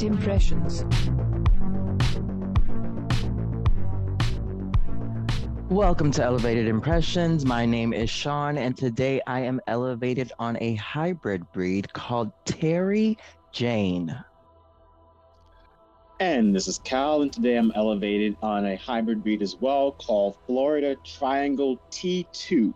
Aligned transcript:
Welcome 0.00 0.22
to 0.22 0.32
Elevated 0.32 0.48
Impressions. 0.48 0.84
Welcome 5.68 6.10
to 6.12 6.24
Elevated 6.24 6.68
Impressions. 6.68 7.44
My 7.44 7.66
name 7.66 7.92
is 7.92 8.08
Sean, 8.08 8.56
and 8.56 8.74
today 8.74 9.20
I 9.26 9.40
am 9.40 9.60
elevated 9.66 10.32
on 10.38 10.56
a 10.62 10.74
hybrid 10.76 11.44
breed 11.52 11.92
called 11.92 12.32
Terry 12.46 13.18
Jane. 13.52 14.16
And 16.18 16.56
this 16.56 16.66
is 16.66 16.78
Cal, 16.78 17.20
and 17.20 17.30
today 17.30 17.56
I'm 17.56 17.70
elevated 17.72 18.38
on 18.40 18.64
a 18.64 18.76
hybrid 18.76 19.22
breed 19.22 19.42
as 19.42 19.56
well 19.56 19.92
called 19.92 20.38
Florida 20.46 20.96
Triangle 21.04 21.78
T2. 21.90 22.72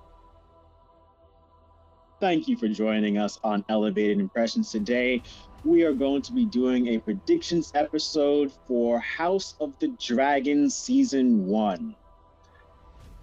Thank 2.21 2.49
you 2.49 2.59
for 2.59 2.69
joining 2.69 3.17
us 3.17 3.41
on 3.43 3.65
Elevated 3.71 4.21
Impressions 4.21 4.71
today. 4.71 5.23
We 5.65 5.83
are 5.85 5.95
going 5.95 6.21
to 6.23 6.33
be 6.35 6.45
doing 6.45 6.89
a 6.89 6.99
predictions 6.99 7.73
episode 7.75 8.53
for 8.67 8.99
House 9.01 9.55
of 9.59 9.73
the 9.79 9.89
Dragon 9.99 10.69
Season 10.69 11.47
1. 11.47 11.97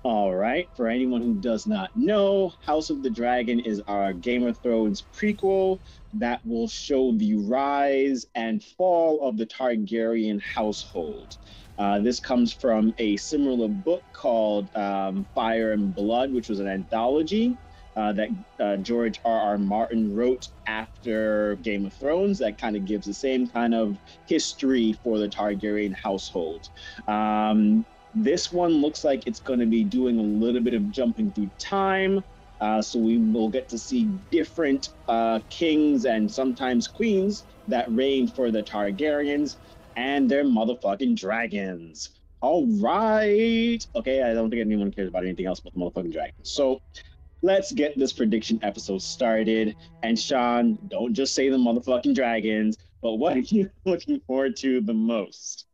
All 0.04 0.34
right, 0.34 0.68
for 0.76 0.88
anyone 0.88 1.22
who 1.22 1.36
does 1.36 1.68
not 1.68 1.92
know, 1.96 2.52
House 2.66 2.90
of 2.90 3.04
the 3.04 3.12
Dragon 3.12 3.60
is 3.60 3.84
our 3.88 4.12
Game 4.12 4.44
of 4.48 4.58
Thrones 4.58 5.04
prequel 5.14 5.82
that 6.14 6.44
will 6.44 6.68
show 6.68 7.12
the 7.12 7.36
rise 7.36 8.26
and 8.34 8.64
fall 8.64 9.22
of 9.22 9.38
the 9.38 9.46
Targaryen 9.46 10.42
household. 10.42 11.38
Uh, 11.78 12.00
this 12.00 12.20
comes 12.20 12.52
from 12.52 12.92
a 12.98 13.18
similar 13.18 13.68
book 13.68 14.04
called 14.14 14.76
um, 14.76 15.28
Fire 15.36 15.74
and 15.74 15.94
Blood, 15.94 16.34
which 16.34 16.50
was 16.50 16.60
an 16.60 16.68
anthology 16.68 17.60
uh, 17.96 18.14
that 18.14 18.30
uh, 18.60 18.78
George 18.78 19.20
R. 19.26 19.40
R. 19.40 19.58
Martin 19.58 20.16
wrote 20.16 20.50
after 20.68 21.58
Game 21.58 21.86
of 21.86 21.94
Thrones 21.94 22.40
that 22.40 22.58
kind 22.58 22.76
of 22.76 22.86
gives 22.86 23.06
the 23.06 23.14
same 23.14 23.48
kind 23.48 23.74
of 23.74 23.98
history 24.26 24.94
for 24.94 25.18
the 25.18 25.28
Targaryen 25.28 25.94
household. 25.94 26.70
Um, 27.08 27.86
this 28.14 28.52
one 28.52 28.82
looks 28.82 29.04
like 29.04 29.24
it's 29.26 29.40
going 29.40 29.60
to 29.60 29.66
be 29.66 29.84
doing 29.84 30.20
a 30.20 30.24
little 30.24 30.62
bit 30.62 30.74
of 30.74 30.90
jumping 30.92 31.32
through 31.32 31.52
time. 31.60 32.24
Uh, 32.60 32.82
so 32.82 33.00
we 33.00 33.18
will 33.18 33.50
get 33.50 33.68
to 33.70 33.78
see 33.78 34.06
different 34.32 34.90
uh, 35.08 35.40
kings 35.50 36.06
and 36.06 36.32
sometimes 36.32 36.88
queens 36.88 37.46
that 37.68 37.92
reign 37.92 38.28
for 38.28 38.52
the 38.52 38.62
Targaryens 38.62 39.58
and 39.96 40.30
their 40.30 40.44
motherfucking 40.44 41.16
dragons. 41.16 42.10
All 42.42 42.68
right. 42.80 43.80
Okay, 43.96 44.24
I 44.24 44.34
don't 44.34 44.50
think 44.50 44.62
anyone 44.62 44.92
cares 44.92 45.10
about 45.10 45.24
anything 45.24 45.46
else 45.46 45.60
but 45.60 45.74
the 45.74 45.80
motherfucking 45.80 46.12
dragons. 46.12 46.50
So 46.52 46.82
let's 47.42 47.72
get 47.72 47.98
this 47.98 48.14
prediction 48.14 48.60
episode 48.64 49.02
started. 49.02 49.76
And 50.04 50.18
Sean, 50.18 50.78
don't 50.88 51.14
just 51.14 51.34
say 51.34 51.50
the 51.50 51.58
motherfucking 51.58 52.16
dragons, 52.16 52.78
but 53.02 53.16
what 53.16 53.38
are 53.38 53.40
you 53.40 53.70
looking 53.86 54.20
forward 54.22 54.56
to 54.58 54.82
the 54.82 54.94
most? 54.94 55.66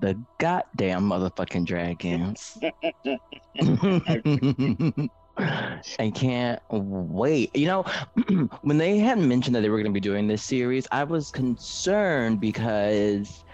The 0.00 0.20
goddamn 0.38 1.08
motherfucking 1.08 1.64
dragons. 1.64 2.58
I 5.98 6.10
can't 6.14 6.60
wait. 6.70 7.54
You 7.56 7.66
know, 7.66 7.82
when 8.62 8.78
they 8.78 8.98
had 8.98 9.18
mentioned 9.18 9.54
that 9.54 9.60
they 9.60 9.68
were 9.68 9.78
going 9.78 9.86
to 9.86 9.92
be 9.92 10.00
doing 10.00 10.26
this 10.26 10.42
series, 10.42 10.86
I 10.92 11.04
was 11.04 11.30
concerned 11.30 12.40
because 12.40 13.44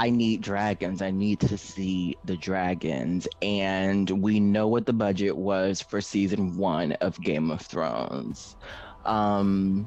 I 0.00 0.08
need 0.08 0.40
dragons. 0.40 1.02
I 1.02 1.10
need 1.10 1.40
to 1.40 1.58
see 1.58 2.16
the 2.24 2.34
dragons. 2.34 3.28
And 3.42 4.08
we 4.08 4.40
know 4.40 4.66
what 4.66 4.86
the 4.86 4.94
budget 4.94 5.36
was 5.36 5.82
for 5.82 6.00
season 6.00 6.56
one 6.56 6.92
of 7.02 7.20
Game 7.20 7.50
of 7.50 7.60
Thrones. 7.60 8.56
Um, 9.04 9.86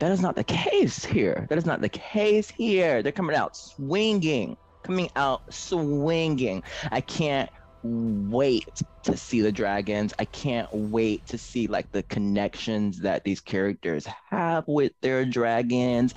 that 0.00 0.12
is 0.12 0.20
not 0.20 0.36
the 0.36 0.44
case 0.44 1.02
here. 1.02 1.46
That 1.48 1.56
is 1.56 1.64
not 1.64 1.80
the 1.80 1.88
case 1.88 2.50
here. 2.50 3.02
They're 3.02 3.10
coming 3.10 3.34
out 3.34 3.56
swinging, 3.56 4.58
coming 4.82 5.08
out 5.16 5.50
swinging. 5.50 6.62
I 6.92 7.00
can't 7.00 7.48
wait 7.82 8.82
to 9.04 9.16
see 9.16 9.40
the 9.40 9.52
dragons. 9.52 10.12
I 10.18 10.24
can't 10.24 10.68
wait 10.72 11.26
to 11.28 11.38
see 11.38 11.66
like 11.66 11.90
the 11.92 12.02
connections 12.04 13.00
that 13.00 13.24
these 13.24 13.40
characters 13.40 14.06
have 14.30 14.64
with 14.66 14.92
their 15.00 15.24
dragons. 15.24 16.14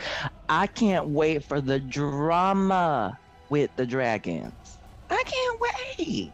I 0.49 0.67
can't 0.67 1.09
wait 1.09 1.45
for 1.45 1.61
the 1.61 1.79
drama 1.79 3.17
with 3.49 3.71
the 3.75 3.85
dragons. 3.85 4.53
I 5.09 5.23
can't 5.23 5.61
wait. 5.99 6.33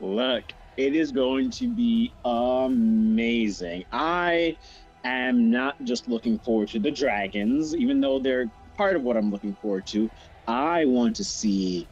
Look, 0.00 0.44
it 0.76 0.94
is 0.94 1.12
going 1.12 1.50
to 1.52 1.68
be 1.68 2.14
amazing. 2.24 3.84
I 3.92 4.56
am 5.04 5.50
not 5.50 5.82
just 5.84 6.08
looking 6.08 6.38
forward 6.38 6.68
to 6.68 6.78
the 6.78 6.90
dragons, 6.90 7.74
even 7.74 8.00
though 8.00 8.18
they're 8.18 8.50
part 8.76 8.96
of 8.96 9.02
what 9.02 9.16
I'm 9.16 9.30
looking 9.30 9.54
forward 9.56 9.86
to. 9.88 10.10
I 10.46 10.84
want 10.86 11.16
to 11.16 11.24
see 11.24 11.88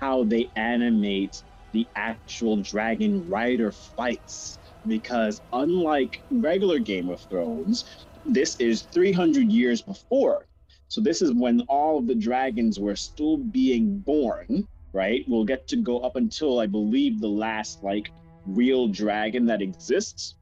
how 0.00 0.24
they 0.24 0.50
animate 0.56 1.42
the 1.72 1.88
actual 1.96 2.56
dragon 2.62 3.28
rider 3.28 3.72
fights 3.72 4.58
because 4.86 5.42
unlike 5.52 6.24
regular 6.30 6.78
Game 6.78 7.08
of 7.10 7.20
Thrones, 7.22 7.84
this 8.24 8.56
is 8.56 8.82
300 8.92 9.50
years 9.52 9.82
before. 9.82 10.46
So 10.88 11.00
this 11.00 11.22
is 11.22 11.32
when 11.32 11.60
all 11.62 11.98
of 11.98 12.06
the 12.06 12.14
dragons 12.14 12.78
were 12.80 12.96
still 12.96 13.36
being 13.38 14.00
born, 14.00 14.66
right? 14.92 15.24
We'll 15.28 15.44
get 15.44 15.68
to 15.68 15.76
go 15.76 16.00
up 16.00 16.16
until 16.16 16.58
I 16.60 16.66
believe 16.66 17.20
the 17.20 17.28
last 17.28 17.82
like 17.82 18.12
real 18.46 18.88
dragon 18.88 19.46
that 19.46 19.62
exists 19.62 20.36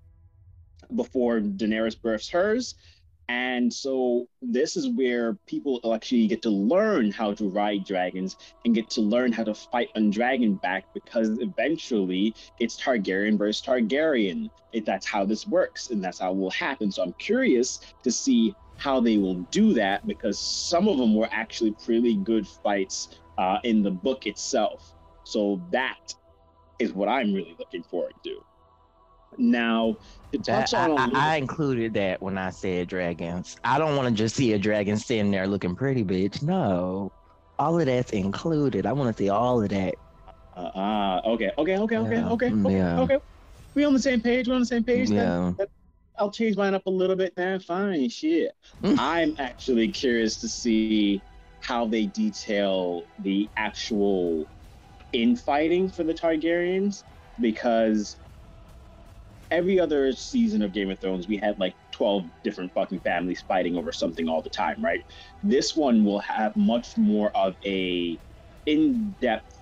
before 0.94 1.40
Daenerys 1.40 2.00
births 2.00 2.30
hers. 2.30 2.74
And 3.28 3.72
so 3.72 4.26
this 4.40 4.76
is 4.76 4.88
where 4.88 5.34
people 5.46 5.80
actually 5.94 6.26
get 6.28 6.40
to 6.42 6.50
learn 6.50 7.10
how 7.10 7.34
to 7.34 7.48
ride 7.50 7.84
dragons 7.84 8.36
and 8.64 8.74
get 8.74 8.88
to 8.90 9.02
learn 9.02 9.32
how 9.32 9.44
to 9.44 9.54
fight 9.54 9.90
on 9.96 10.10
dragon 10.10 10.54
back 10.54 10.84
because 10.94 11.38
eventually 11.40 12.34
it's 12.58 12.80
Targaryen 12.80 13.36
versus 13.36 13.62
Targaryen. 13.64 14.50
It, 14.72 14.86
that's 14.86 15.06
how 15.06 15.26
this 15.26 15.46
works 15.46 15.90
and 15.90 16.02
that's 16.02 16.20
how 16.20 16.32
it 16.32 16.38
will 16.38 16.50
happen. 16.50 16.90
So 16.90 17.02
I'm 17.02 17.12
curious 17.14 17.80
to 18.02 18.10
see 18.10 18.54
how 18.76 19.00
they 19.00 19.18
will 19.18 19.40
do 19.50 19.74
that 19.74 20.06
because 20.06 20.38
some 20.38 20.88
of 20.88 20.96
them 20.96 21.14
were 21.14 21.28
actually 21.30 21.72
pretty 21.72 22.16
good 22.16 22.46
fights 22.46 23.18
uh, 23.36 23.58
in 23.64 23.82
the 23.82 23.90
book 23.90 24.26
itself. 24.26 24.94
So 25.24 25.60
that 25.70 26.14
is 26.78 26.94
what 26.94 27.08
I'm 27.08 27.34
really 27.34 27.56
looking 27.58 27.82
forward 27.82 28.14
to. 28.24 28.42
Now, 29.36 29.96
touch 30.44 30.70
That- 30.72 30.90
on 30.90 31.14
I, 31.14 31.18
I, 31.18 31.34
I 31.34 31.36
included 31.36 31.94
that 31.94 32.22
when 32.22 32.38
I 32.38 32.50
said 32.50 32.88
dragons. 32.88 33.56
I 33.62 33.78
don't 33.78 33.96
want 33.96 34.08
to 34.08 34.14
just 34.14 34.36
see 34.36 34.52
a 34.52 34.58
dragon 34.58 34.96
standing 34.96 35.30
there 35.30 35.46
looking 35.46 35.76
pretty, 35.76 36.04
bitch. 36.04 36.42
No. 36.42 37.12
All 37.58 37.78
of 37.78 37.86
that's 37.86 38.12
included. 38.12 38.86
I 38.86 38.92
want 38.92 39.14
to 39.16 39.22
see 39.22 39.28
all 39.28 39.62
of 39.62 39.68
that. 39.70 39.94
Uh, 40.56 40.70
ah, 40.74 41.20
okay, 41.24 41.50
okay, 41.58 41.78
okay, 41.78 41.96
okay, 41.98 42.16
Yeah, 42.16 42.28
okay, 42.30 42.52
okay, 42.52 42.72
yeah. 42.76 43.00
okay. 43.00 43.18
We 43.74 43.84
on 43.84 43.92
the 43.92 44.00
same 44.00 44.20
page. 44.20 44.48
We're 44.48 44.54
on 44.54 44.60
the 44.60 44.66
same 44.66 44.84
page. 44.84 45.10
Yeah. 45.10 45.52
I'll 46.18 46.32
change 46.32 46.56
mine 46.56 46.74
up 46.74 46.86
a 46.86 46.90
little 46.90 47.14
bit. 47.14 47.34
Then 47.36 47.60
fine, 47.60 48.08
shit. 48.08 48.52
Mm. 48.82 48.96
I'm 48.98 49.34
actually 49.38 49.88
curious 49.92 50.38
to 50.38 50.48
see 50.48 51.22
how 51.60 51.86
they 51.86 52.06
detail 52.06 53.04
the 53.18 53.50
actual 53.56 54.46
infighting 55.12 55.88
for 55.88 56.04
the 56.04 56.14
Targaryens 56.14 57.04
because 57.40 58.16
every 59.50 59.80
other 59.80 60.12
season 60.12 60.62
of 60.62 60.72
Game 60.72 60.90
of 60.90 61.00
Thrones, 61.00 61.28
we 61.28 61.36
had 61.36 61.58
like 61.58 61.76
12 61.92 62.26
different 62.44 62.72
fucking 62.74 63.00
families 63.00 63.42
fighting 63.46 63.76
over 63.76 63.92
something 63.92 64.28
all 64.28 64.42
the 64.42 64.50
time, 64.50 64.82
right? 64.82 65.00
This 65.42 65.74
one 65.76 66.04
will 66.04 66.20
have 66.20 66.54
much 66.56 66.96
more 66.96 67.30
of 67.36 67.56
a 67.64 68.20
in-depth 68.66 69.60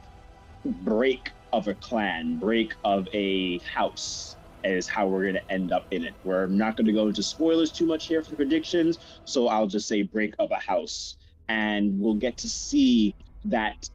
break 0.65 1.33
of 1.53 1.69
a 1.69 1.75
clan, 1.75 2.39
break 2.39 2.75
of 2.85 3.07
a 3.13 3.61
house 3.61 4.37
is 4.65 4.89
how 4.89 5.07
we're 5.07 5.23
going 5.23 5.35
to 5.35 5.53
end 5.53 5.71
up 5.73 5.87
in 5.93 6.05
it. 6.05 6.17
We're 6.25 6.49
not 6.49 6.77
going 6.77 6.87
to 6.87 6.93
go 6.93 7.07
into 7.07 7.23
spoilers 7.23 7.71
too 7.71 7.87
much 7.87 8.07
here 8.07 8.23
for 8.23 8.35
predictions, 8.35 8.99
so 9.25 9.49
I'll 9.49 9.69
just 9.69 9.87
say 9.87 10.03
break 10.03 10.35
of 10.39 10.51
a 10.51 10.59
house 10.59 11.17
and 11.49 11.99
we'll 12.01 12.15
get 12.15 12.39
to 12.39 12.49
see 12.49 13.15
that 13.45 13.89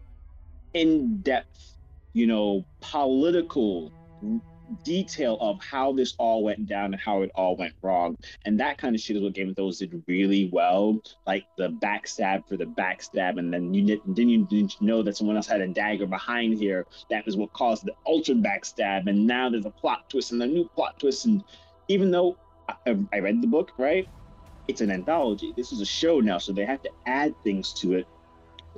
in-depth, 0.73 1.75
you 2.13 2.27
know, 2.27 2.65
political 2.79 3.91
detail 4.83 5.38
of 5.39 5.62
how 5.62 5.91
this 5.94 6.15
all 6.18 6.44
went 6.44 6.68
down 6.68 6.94
and 6.94 7.01
how 7.01 7.21
it 7.21 7.31
all 7.35 7.56
went 7.56 7.73
wrong. 7.81 8.18
And 8.45 8.59
that 8.59 8.77
kind 8.77 8.95
of 8.95 9.01
shit 9.01 9.18
is 9.18 9.23
what 9.23 9.33
Game 9.33 9.50
of 9.50 9.56
Thrones 9.56 9.79
did 9.79 10.03
really 10.07 10.50
well. 10.51 11.01
Like 11.25 11.45
the 11.57 11.69
backstab 11.69 12.47
for 12.47 12.57
the 12.57 12.65
backstab, 12.65 13.38
and 13.39 13.53
then 13.53 13.73
you 13.73 13.85
didn't, 13.85 14.18
you 14.18 14.45
didn't 14.45 14.81
know 14.81 15.01
that 15.03 15.18
someone 15.18 15.35
else 15.35 15.47
had 15.47 15.62
a 15.62 15.68
dagger 15.68 16.06
behind 16.06 16.57
here. 16.57 16.85
That 17.09 17.27
is 17.27 17.38
what 17.38 17.53
caused 17.53 17.85
the 17.85 17.94
ultra 18.06 18.35
backstab. 18.35 19.07
And 19.07 19.27
now 19.27 19.50
there's 19.50 19.65
a 19.65 19.71
plot 19.71 20.09
twist 20.09 20.31
and 20.31 20.41
a 20.41 20.47
new 20.47 20.68
plot 20.69 21.00
twist. 21.00 21.25
And 21.25 21.44
even 21.88 22.12
though 22.12 22.38
I, 22.67 22.89
um, 22.89 23.09
I 23.13 23.19
read 23.19 23.41
the 23.41 23.47
book, 23.47 23.71
right? 23.77 24.07
It's 24.67 24.81
an 24.81 24.91
anthology. 24.91 25.53
This 25.56 25.71
is 25.71 25.81
a 25.81 25.85
show 25.85 26.19
now, 26.19 26.38
so 26.38 26.53
they 26.53 26.65
have 26.65 26.81
to 26.83 26.89
add 27.06 27.33
things 27.44 27.74
to 27.74 27.94
it 27.94 28.07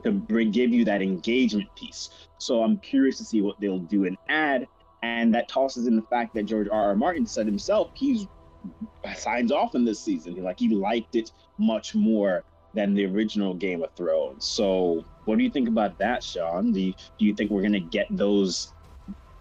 to 0.03 0.11
bring 0.11 0.51
give 0.51 0.71
you 0.71 0.85
that 0.85 1.01
engagement 1.01 1.69
piece. 1.75 2.09
So 2.39 2.63
I'm 2.63 2.77
curious 2.77 3.17
to 3.19 3.25
see 3.25 3.41
what 3.41 3.59
they'll 3.59 3.79
do 3.79 4.05
and 4.05 4.17
add 4.27 4.67
and 5.03 5.35
that 5.35 5.49
tosses 5.49 5.85
in 5.85 5.95
the 5.95 6.01
fact 6.03 6.33
that 6.33 6.45
George 6.45 6.69
R. 6.71 6.85
R. 6.85 6.95
Martin 6.95 7.27
said 7.27 7.45
himself 7.45 7.91
he's 7.93 8.25
signs 9.15 9.51
off 9.51 9.75
in 9.75 9.85
this 9.85 10.03
season. 10.03 10.41
Like 10.41 10.59
he 10.59 10.69
liked 10.69 11.15
it 11.15 11.31
much 11.59 11.93
more 11.93 12.45
than 12.73 12.95
the 12.95 13.05
original 13.05 13.53
Game 13.53 13.83
of 13.83 13.91
Thrones. 13.95 14.47
So, 14.47 15.03
what 15.25 15.37
do 15.37 15.43
you 15.43 15.51
think 15.51 15.67
about 15.67 15.97
that, 15.99 16.23
Sean? 16.23 16.71
Do 16.71 16.81
you, 16.81 16.93
do 17.19 17.25
you 17.25 17.35
think 17.35 17.51
we're 17.51 17.61
gonna 17.61 17.79
get 17.79 18.07
those 18.09 18.73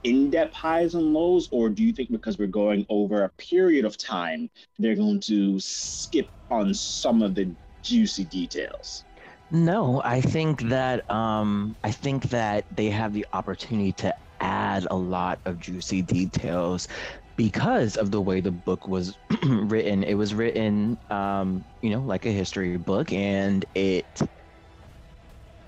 in-depth 0.04 0.54
highs 0.54 0.94
and 0.94 1.12
lows, 1.12 1.48
or 1.52 1.68
do 1.68 1.84
you 1.84 1.92
think 1.92 2.10
because 2.10 2.36
we're 2.36 2.48
going 2.48 2.84
over 2.88 3.22
a 3.22 3.30
period 3.38 3.84
of 3.84 3.96
time, 3.96 4.50
they're 4.78 4.96
going 4.96 5.20
to 5.20 5.60
skip 5.60 6.28
on 6.50 6.74
some 6.74 7.22
of 7.22 7.36
the 7.36 7.54
juicy 7.84 8.24
details? 8.24 9.04
No, 9.52 10.02
I 10.04 10.20
think 10.20 10.62
that 10.62 11.08
um, 11.10 11.76
I 11.84 11.92
think 11.92 12.30
that 12.30 12.64
they 12.74 12.90
have 12.90 13.12
the 13.12 13.26
opportunity 13.32 13.92
to 13.92 14.14
add 14.42 14.86
a 14.90 14.96
lot 14.96 15.40
of 15.46 15.58
juicy 15.58 16.02
details 16.02 16.88
because 17.36 17.96
of 17.96 18.10
the 18.12 18.20
way 18.22 18.40
the 18.40 18.52
book 18.52 18.88
was 18.88 19.18
written. 19.44 20.04
It 20.04 20.14
was 20.14 20.34
written, 20.34 20.98
um, 21.10 21.66
you 21.82 21.90
know, 21.90 22.02
like 22.02 22.26
a 22.26 22.32
history 22.32 22.76
book, 22.78 23.12
and 23.12 23.64
it 23.74 24.08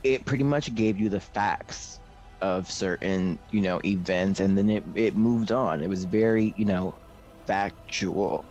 it 0.03 0.27
pretty 0.27 0.45
much 0.45 0.75
gave 0.75 0.99
you 0.99 1.09
the 1.09 1.21
facts 1.21 2.01
of 2.41 2.71
certain, 2.71 3.39
you 3.51 3.63
know, 3.63 3.81
events, 3.85 4.41
and 4.41 4.57
then 4.59 4.69
it 4.71 4.85
it 4.95 5.17
moved 5.17 5.53
on. 5.53 5.83
It 5.83 5.89
was 5.89 6.05
very, 6.05 6.53
you 6.57 6.67
know, 6.67 6.99
factual. 7.47 8.45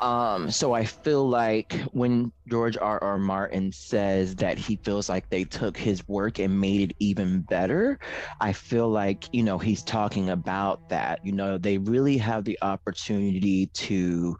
Um, 0.00 0.50
so 0.50 0.72
I 0.72 0.84
feel 0.84 1.28
like 1.28 1.72
when 1.92 2.32
George 2.48 2.76
R. 2.76 3.02
R. 3.02 3.18
Martin 3.18 3.72
says 3.72 4.34
that 4.36 4.58
he 4.58 4.76
feels 4.84 5.08
like 5.08 5.28
they 5.28 5.44
took 5.44 5.76
his 5.76 6.06
work 6.08 6.38
and 6.38 6.60
made 6.60 6.90
it 6.90 6.96
even 6.98 7.42
better, 7.42 7.98
I 8.40 8.52
feel 8.52 8.88
like, 8.88 9.24
you 9.32 9.42
know, 9.42 9.58
he's 9.58 9.82
talking 9.82 10.30
about 10.30 10.88
that. 10.88 11.20
You 11.24 11.32
know, 11.32 11.58
they 11.58 11.78
really 11.78 12.18
have 12.18 12.44
the 12.44 12.58
opportunity 12.62 13.66
to 13.66 14.36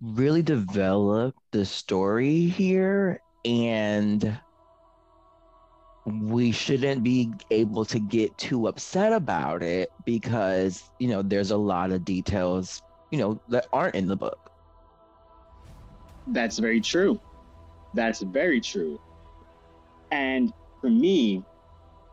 really 0.00 0.42
develop 0.42 1.34
the 1.52 1.64
story 1.64 2.46
here 2.46 3.20
and 3.44 4.38
we 6.08 6.52
shouldn't 6.52 7.02
be 7.02 7.32
able 7.50 7.84
to 7.84 7.98
get 7.98 8.36
too 8.38 8.66
upset 8.66 9.12
about 9.12 9.62
it 9.62 9.90
because 10.04 10.82
you 10.98 11.08
know 11.08 11.22
there's 11.22 11.50
a 11.50 11.56
lot 11.56 11.90
of 11.90 12.04
details 12.04 12.80
you 13.10 13.18
know 13.18 13.40
that 13.48 13.66
aren't 13.72 13.94
in 13.94 14.06
the 14.06 14.16
book 14.16 14.50
That's 16.28 16.58
very 16.58 16.80
true. 16.80 17.20
That's 17.94 18.20
very 18.22 18.60
true. 18.60 19.00
And 20.10 20.52
for 20.80 20.90
me, 20.90 21.44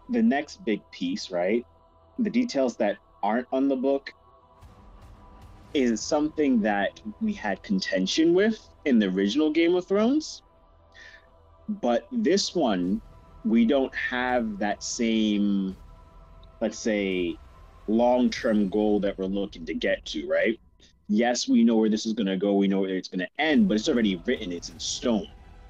the 0.09 0.21
next 0.21 0.63
big 0.65 0.81
piece, 0.92 1.31
right? 1.31 1.65
The 2.19 2.30
details 2.30 2.77
that 2.77 2.97
aren't 3.24 3.47
on 3.51 3.68
the 3.68 3.75
book 3.75 4.13
is 5.74 6.01
something 6.01 6.62
that 6.62 7.01
we 7.21 7.33
had 7.33 7.62
contention 7.63 8.33
with 8.33 8.69
in 8.86 9.00
the 9.00 9.07
original 9.07 9.51
Game 9.51 9.75
of 9.75 9.86
Thrones. 9.88 10.44
But 11.68 12.07
this 12.12 12.56
one, 12.56 13.01
we 13.44 13.65
don't 13.65 13.94
have 13.95 14.59
that 14.59 14.83
same, 14.83 15.75
let's 16.62 16.80
say, 16.80 17.38
long 17.88 18.30
term 18.30 18.69
goal 18.69 19.01
that 19.01 19.18
we're 19.18 19.25
looking 19.25 19.65
to 19.65 19.74
get 19.74 20.06
to, 20.07 20.27
right? 20.27 20.59
Yes, 21.07 21.48
we 21.48 21.63
know 21.63 21.75
where 21.78 21.90
this 21.90 22.06
is 22.06 22.13
going 22.13 22.28
to 22.28 22.38
go. 22.38 22.56
We 22.56 22.68
know 22.68 22.81
where 22.81 22.96
it's 22.96 23.07
going 23.07 23.19
to 23.19 23.30
end, 23.38 23.68
but 23.68 23.78
it's 23.78 23.88
already 23.88 24.16
written. 24.25 24.52
It's 24.52 24.69
in 24.69 24.80
stone. 24.80 25.28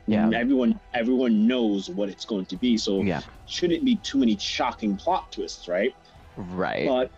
yeah 0.08 0.30
Everyone, 0.34 0.80
everyone 0.94 1.46
knows 1.48 1.90
what 1.90 2.10
it's 2.10 2.26
going 2.26 2.46
to 2.48 2.58
be. 2.58 2.78
So 2.78 3.02
yeah 3.04 3.22
shouldn't 3.46 3.86
be 3.86 3.96
too 3.98 4.18
many 4.18 4.38
shocking 4.38 4.96
plot 4.98 5.32
twists, 5.32 5.68
right? 5.68 5.96
right 6.36 6.86
But 6.88 7.12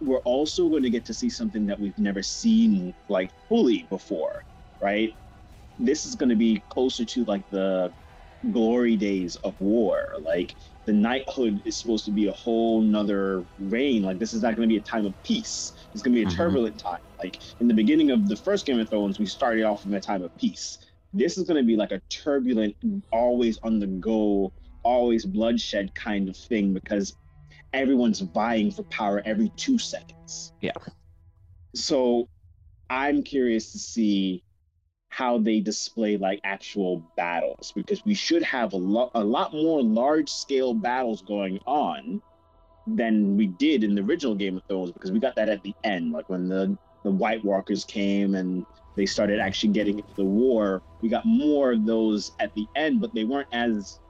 we're 0.00 0.18
also 0.20 0.68
going 0.68 0.82
to 0.82 0.90
get 0.90 1.04
to 1.06 1.14
see 1.14 1.30
something 1.30 1.66
that 1.66 1.78
we've 1.80 1.98
never 1.98 2.22
seen 2.22 2.94
like 3.08 3.32
fully 3.48 3.84
before, 3.88 4.44
right? 4.80 5.16
This 5.78 6.04
is 6.04 6.14
going 6.14 6.28
to 6.28 6.36
be 6.36 6.62
closer 6.68 7.04
to 7.04 7.24
like 7.24 7.48
the 7.50 7.92
glory 8.52 8.96
days 8.96 9.36
of 9.36 9.58
war. 9.58 10.14
Like 10.20 10.54
the 10.84 10.92
knighthood 10.92 11.62
is 11.64 11.78
supposed 11.78 12.04
to 12.04 12.10
be 12.12 12.26
a 12.26 12.32
whole 12.32 12.82
nother 12.82 13.46
reign. 13.58 14.02
Like 14.02 14.18
this 14.18 14.32
is 14.34 14.42
not 14.42 14.54
going 14.54 14.68
to 14.68 14.72
be 14.72 14.76
a 14.78 14.82
time 14.82 15.06
of 15.06 15.14
peace. 15.22 15.72
It's 15.92 16.02
going 16.02 16.14
to 16.14 16.20
be 16.20 16.22
a 16.24 16.26
Mhm. 16.32 16.36
turbulent 16.36 16.78
time. 16.78 17.00
Like 17.24 17.40
in 17.58 17.68
the 17.68 17.74
beginning 17.74 18.10
of 18.10 18.28
the 18.28 18.36
first 18.36 18.66
Game 18.66 18.78
of 18.78 18.90
Thrones, 18.90 19.18
we 19.18 19.24
started 19.24 19.64
off 19.64 19.86
in 19.86 19.94
a 19.94 20.00
time 20.00 20.22
of 20.22 20.36
peace. 20.36 20.78
This 21.14 21.38
is 21.38 21.44
going 21.44 21.56
to 21.56 21.66
be 21.66 21.74
like 21.74 21.90
a 21.90 22.00
turbulent, 22.10 22.76
always 23.10 23.58
on 23.62 23.78
the 23.78 23.86
go, 23.86 24.52
always 24.82 25.24
bloodshed 25.24 25.94
kind 25.94 26.28
of 26.28 26.36
thing 26.36 26.74
because 26.74 27.16
everyone's 27.72 28.20
vying 28.20 28.70
for 28.70 28.82
power 28.84 29.22
every 29.24 29.50
two 29.56 29.78
seconds. 29.78 30.52
Yeah. 30.60 30.72
So 31.74 32.28
I'm 32.90 33.22
curious 33.22 33.72
to 33.72 33.78
see 33.78 34.44
how 35.08 35.38
they 35.38 35.60
display 35.60 36.18
like 36.18 36.40
actual 36.44 37.02
battles 37.16 37.72
because 37.74 38.04
we 38.04 38.12
should 38.12 38.42
have 38.42 38.74
a 38.74 38.76
lot 38.76 39.12
a 39.14 39.24
lot 39.24 39.52
more 39.52 39.82
large 39.82 40.28
scale 40.28 40.74
battles 40.74 41.22
going 41.22 41.58
on 41.66 42.20
than 42.86 43.36
we 43.36 43.46
did 43.46 43.82
in 43.82 43.94
the 43.94 44.02
original 44.02 44.34
Game 44.34 44.56
of 44.56 44.64
Thrones 44.68 44.90
because 44.90 45.12
we 45.12 45.20
got 45.20 45.36
that 45.36 45.48
at 45.48 45.62
the 45.62 45.72
end 45.84 46.12
like 46.12 46.28
when 46.28 46.48
the 46.48 46.76
the 47.04 47.12
White 47.12 47.44
Walkers 47.44 47.84
came 47.84 48.34
and 48.34 48.66
they 48.96 49.06
started 49.06 49.40
actually 49.40 49.72
getting 49.72 49.98
into 49.98 50.14
the 50.16 50.24
war 50.24 50.82
we 51.02 51.08
got 51.08 51.24
more 51.26 51.72
of 51.72 51.86
those 51.86 52.32
at 52.40 52.52
the 52.54 52.68
end 52.76 53.00
but 53.00 53.14
they 53.14 53.24
weren't 53.24 53.48
as 53.52 54.00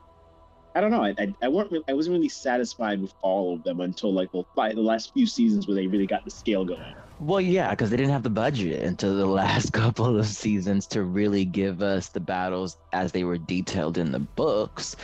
I 0.74 0.80
don't 0.80 0.90
know 0.92 1.04
I 1.04 1.14
I, 1.18 1.34
I 1.42 1.48
weren't 1.48 1.72
re- 1.72 1.84
I 1.88 1.94
wasn't 1.94 2.14
really 2.16 2.28
satisfied 2.30 3.00
with 3.02 3.14
all 3.22 3.54
of 3.54 3.64
them 3.64 3.80
until 3.80 4.14
like 4.14 4.30
the, 4.32 4.44
the 4.56 4.82
last 4.82 5.12
few 5.12 5.26
seasons 5.26 5.68
where 5.68 5.76
they 5.76 5.88
really 5.88 6.06
got 6.06 6.24
the 6.24 6.30
scale 6.30 6.64
going 6.64 6.94
Well, 7.24 7.40
yeah, 7.40 7.70
because 7.70 7.88
they 7.88 7.96
didn't 7.96 8.12
have 8.12 8.22
the 8.22 8.28
budget 8.28 8.82
until 8.82 9.16
the 9.16 9.24
last 9.42 9.72
couple 9.72 10.18
of 10.18 10.26
seasons 10.26 10.86
to 10.88 11.02
really 11.04 11.46
give 11.46 11.80
us 11.80 12.08
the 12.10 12.20
battles 12.20 12.76
as 12.92 13.12
they 13.12 13.24
were 13.24 13.38
detailed 13.38 13.96
in 13.96 14.12
the 14.12 14.18
books. 14.18 14.94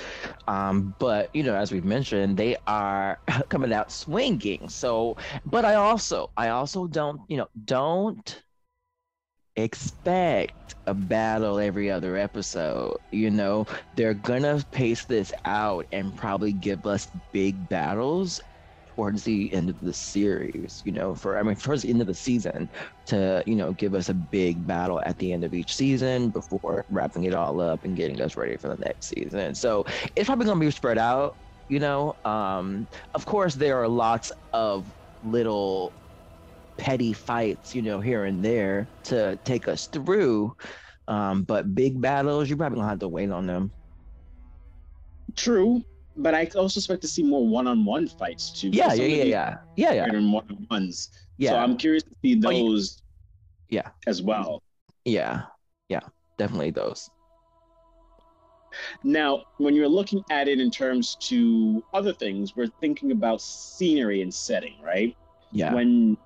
Um, 0.46 0.94
but 0.99 1.34
you 1.34 1.43
know, 1.43 1.55
as 1.55 1.72
we've 1.72 1.84
mentioned, 1.84 2.37
they 2.37 2.56
are 2.67 3.19
coming 3.49 3.72
out 3.72 3.90
swinging. 3.90 4.69
So, 4.69 5.17
but 5.46 5.65
I 5.65 5.74
also, 5.77 6.31
I 6.36 6.50
also 6.50 6.86
don't, 6.86 7.22
you 7.29 7.39
know, 7.39 7.48
don't 7.65 8.43
expect 9.56 10.74
a 10.86 10.94
battle 10.94 11.58
every 11.58 11.91
other 11.91 12.17
episode. 12.17 12.98
You 13.12 13.31
know, 13.31 13.67
they're 13.96 14.15
gonna 14.15 14.62
pace 14.72 15.05
this 15.06 15.32
out 15.46 15.86
and 15.93 16.15
probably 16.17 16.53
give 16.53 16.86
us 16.86 17.08
big 17.32 17.69
battles 17.69 18.41
towards 19.00 19.24
the 19.24 19.52
end 19.52 19.70
of 19.70 19.78
the 19.80 19.92
series, 19.94 20.82
you 20.84 20.92
know, 20.92 21.14
for 21.14 21.38
I 21.38 21.42
mean 21.42 21.56
towards 21.56 21.82
the 21.82 21.90
end 21.90 22.00
of 22.02 22.06
the 22.06 22.14
season 22.14 22.70
to, 23.06 23.42
you 23.46 23.56
know, 23.56 23.72
give 23.72 23.94
us 23.94 24.08
a 24.08 24.14
big 24.14 24.66
battle 24.66 25.00
at 25.06 25.19
the 25.19 25.32
end 25.32 25.44
of 25.44 25.54
each 25.54 25.74
season 25.74 26.30
before 26.30 26.84
wrapping 26.90 27.24
it 27.24 27.34
all 27.34 27.60
up 27.60 27.84
and 27.84 27.96
getting 27.96 28.20
us 28.20 28.36
ready 28.36 28.56
for 28.58 28.69
the 28.69 28.76
next 28.84 29.08
season. 29.08 29.54
So 29.54 29.84
it's 30.16 30.26
probably 30.26 30.46
gonna 30.46 30.60
be 30.60 30.70
spread 30.70 30.98
out, 30.98 31.38
you 31.69 31.78
know. 31.80 32.14
Um 32.24 32.88
of 33.14 33.26
course 33.26 33.54
there 33.54 33.78
are 33.82 33.88
lots 33.88 34.32
of 34.52 34.92
little 35.22 35.94
petty 36.78 37.12
fights, 37.12 37.74
you 37.74 37.82
know, 37.82 38.00
here 38.00 38.24
and 38.24 38.44
there 38.44 38.90
to 39.04 39.38
take 39.44 39.69
us 39.69 39.86
through. 39.88 40.54
Um, 41.08 41.44
but 41.44 41.74
big 41.74 42.00
battles, 42.00 42.48
you're 42.48 42.58
probably 42.58 42.76
gonna 42.78 42.88
have 42.90 43.00
to 43.00 43.08
wait 43.08 43.30
on 43.30 43.46
them. 43.46 43.72
True, 45.36 45.82
but 46.17 46.34
I 46.34 46.46
also 46.56 46.79
expect 46.81 47.02
to 47.02 47.08
see 47.08 47.22
more 47.22 47.46
one-on-one 47.46 48.08
fights 48.08 48.50
too. 48.50 48.69
Yeah, 48.72 48.93
yeah, 48.94 49.05
yeah, 49.05 49.24
yeah, 49.24 49.56
yeah, 49.76 49.93
yeah, 49.93 50.12
one-on-ones. 50.12 51.10
yeah. 51.38 51.50
So 51.50 51.56
I'm 51.58 51.76
curious 51.76 52.02
to 52.05 52.10
see 52.22 52.40
Oh, 52.44 52.50
those. 52.50 53.02
Yeah. 53.69 53.88
As 54.06 54.20
well. 54.22 54.62
Yeah, 55.05 55.43
yeah, 55.88 56.00
definitely 56.36 56.70
those. 56.70 57.08
Now, 59.02 59.43
when 59.58 59.74
you're 59.74 59.88
looking 59.88 60.22
at 60.31 60.46
it 60.48 60.60
in 60.60 60.70
terms 60.70 61.17
to 61.22 61.82
other 61.94 62.12
things, 62.12 62.55
we're 62.55 62.69
thinking 62.81 63.10
about 63.12 63.40
scenery 63.40 64.22
and 64.22 64.32
setting, 64.32 64.74
right? 64.82 65.17
Yeah, 65.52 65.74
When 65.74 66.17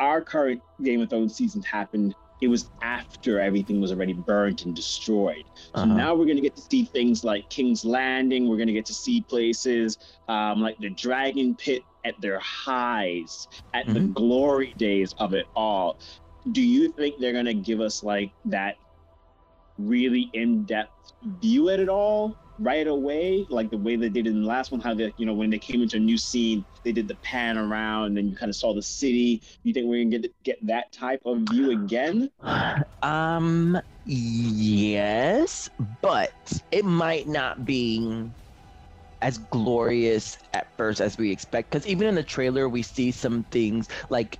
our 0.00 0.20
current 0.20 0.60
Game 0.82 1.00
of 1.00 1.10
Thrones 1.10 1.36
season 1.36 1.62
happened, 1.62 2.14
it 2.40 2.48
was 2.48 2.70
after 2.82 3.40
everything 3.40 3.80
was 3.80 3.92
already 3.92 4.14
burnt 4.14 4.64
and 4.64 4.74
destroyed. 4.74 5.44
So 5.54 5.82
uh-huh. 5.82 5.94
now 5.94 6.14
we're 6.14 6.24
going 6.24 6.36
to 6.36 6.42
get 6.42 6.56
to 6.56 6.62
see 6.62 6.84
things 6.84 7.22
like 7.22 7.48
King's 7.50 7.84
Landing. 7.84 8.48
We're 8.48 8.56
going 8.56 8.68
to 8.68 8.72
get 8.72 8.86
to 8.86 8.94
see 8.94 9.20
places 9.20 9.98
um, 10.28 10.60
like 10.60 10.78
the 10.78 10.90
Dragon 10.90 11.54
Pit 11.54 11.84
at 12.04 12.18
their 12.20 12.38
highs, 12.40 13.46
at 13.74 13.86
the 13.86 14.00
Mhm. 14.00 14.14
glory 14.14 14.72
days 14.78 15.12
of 15.18 15.34
it 15.34 15.46
all. 15.54 15.98
Do 16.52 16.62
you 16.62 16.90
think 16.92 17.16
they're 17.18 17.34
going 17.34 17.44
to 17.44 17.54
give 17.54 17.80
us 17.80 18.02
like 18.02 18.32
that 18.46 18.76
really 19.78 20.30
in 20.32 20.64
depth 20.64 21.12
view 21.22 21.68
at 21.68 21.80
it 21.80 21.88
all 21.88 22.36
right 22.60 22.86
away? 22.86 23.46
Like 23.50 23.70
the 23.70 23.78
way 23.78 23.96
they 23.96 24.08
did 24.08 24.26
in 24.26 24.42
the 24.42 24.46
last 24.46 24.70
one, 24.70 24.80
how 24.80 24.94
they, 24.94 25.12
you 25.16 25.26
know, 25.26 25.34
when 25.34 25.50
they 25.50 25.58
came 25.58 25.82
into 25.82 25.96
a 25.96 26.00
new 26.00 26.18
scene, 26.18 26.64
they 26.84 26.92
did 26.92 27.08
the 27.08 27.16
pan 27.16 27.58
around 27.58 28.18
and 28.18 28.30
you 28.30 28.36
kind 28.36 28.50
of 28.50 28.56
saw 28.56 28.74
the 28.74 28.82
city. 28.82 29.42
You 29.62 29.72
think 29.72 29.86
we're 29.86 30.04
to 30.04 30.18
get, 30.18 30.42
get 30.44 30.66
that 30.66 30.92
type 30.92 31.22
of 31.24 31.40
view 31.50 31.70
again? 31.70 32.30
um, 33.02 33.80
yes, 34.04 35.68
but 36.02 36.34
it 36.70 36.84
might 36.84 37.26
not 37.26 37.64
be 37.64 38.30
as 39.22 39.38
glorious 39.38 40.38
at 40.54 40.68
first 40.76 41.00
as 41.00 41.18
we 41.18 41.30
expect. 41.30 41.70
Because 41.70 41.86
even 41.86 42.06
in 42.06 42.14
the 42.14 42.22
trailer, 42.22 42.68
we 42.68 42.82
see 42.82 43.10
some 43.10 43.44
things 43.44 43.88
like 44.08 44.38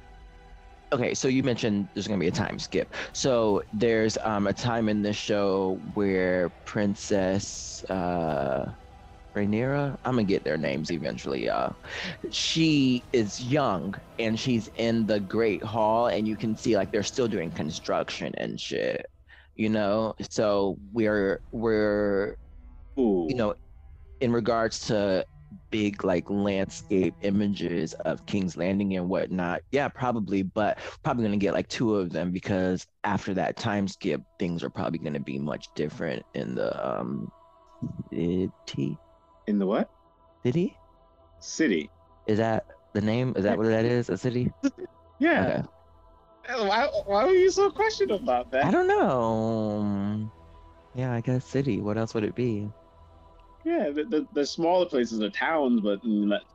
okay, 0.93 1.15
so 1.15 1.29
you 1.29 1.43
mentioned 1.43 1.89
there's 1.95 2.07
gonna 2.09 2.21
be 2.21 2.29
a 2.29 2.33
time 2.33 2.59
skip. 2.59 2.95
So 3.13 3.63
there's 3.73 4.19
um 4.25 4.47
a 4.47 4.53
time 4.53 4.89
in 4.89 5.03
this 5.03 5.17
show 5.17 5.81
where 5.95 6.51
Princess 6.65 7.85
uh 7.91 8.73
Rhaenyra, 9.37 9.97
I'm 10.05 10.15
gonna 10.15 10.25
get 10.25 10.45
their 10.45 10.59
names 10.59 10.91
eventually, 10.91 11.47
y'all. 11.47 11.77
She 12.31 13.07
is 13.13 13.41
young 13.41 13.95
and 14.19 14.39
she's 14.39 14.69
in 14.75 15.07
the 15.07 15.21
Great 15.21 15.63
Hall, 15.65 16.09
and 16.09 16.27
you 16.27 16.37
can 16.37 16.57
see 16.57 16.77
like 16.77 16.91
they're 16.93 17.03
still 17.05 17.29
doing 17.29 17.51
construction 17.53 18.33
and 18.39 18.61
shit. 18.61 19.07
You 19.55 19.69
know, 19.69 20.15
so 20.31 20.79
we're 20.93 21.43
we're 21.53 22.37
Ooh. 22.99 23.27
you 23.29 23.37
know, 23.37 23.55
in 24.21 24.33
regards 24.33 24.81
to 24.89 25.25
big 25.71 26.05
like 26.05 26.29
landscape 26.29 27.15
images 27.23 27.93
of 28.05 28.25
King's 28.27 28.57
Landing 28.57 28.97
and 28.97 29.09
whatnot, 29.09 29.63
yeah, 29.73 29.89
probably, 29.89 30.43
but 30.43 30.79
probably 31.03 31.25
gonna 31.25 31.37
get 31.37 31.55
like 31.55 31.69
two 31.69 31.97
of 31.97 32.11
them 32.11 32.31
because 32.31 32.87
after 33.05 33.35
that 33.35 33.57
time 33.57 33.89
skip, 33.89 34.23
things 34.39 34.63
are 34.63 34.71
probably 34.71 34.99
gonna 34.99 35.21
be 35.21 35.39
much 35.39 35.69
different 35.75 36.25
in 36.35 36.55
the 36.55 36.89
um 36.89 37.31
city. 38.11 38.99
in 39.47 39.59
the 39.59 39.67
what? 39.67 39.91
City? 40.45 40.77
City. 41.41 41.91
Is 42.27 42.39
that 42.39 42.67
the 42.93 43.01
name? 43.01 43.35
Is 43.37 43.45
that 43.45 43.57
what 43.57 43.67
that 43.67 43.85
is? 43.85 44.09
A 44.09 44.17
city? 44.17 44.53
Yeah. 45.19 45.63
Okay. 46.49 46.67
Why, 46.67 46.89
why 47.07 47.25
were 47.25 47.33
you 47.33 47.51
so 47.51 47.71
questioned 47.71 48.11
about 48.11 48.51
that? 48.51 48.65
I 48.65 48.71
don't 48.71 48.89
know. 48.89 50.31
Yeah, 50.95 51.13
I 51.13 51.21
guess 51.21 51.45
city. 51.45 51.81
What 51.81 51.97
else 51.99 52.15
would 52.15 52.25
it 52.25 52.35
be? 52.35 52.69
Yeah, 53.65 53.91
the, 53.91 54.05
the, 54.05 54.29
the 54.33 54.47
smaller 54.47 54.87
places 54.87 55.21
are 55.21 55.31
towns, 55.31 55.81
but 55.81 56.01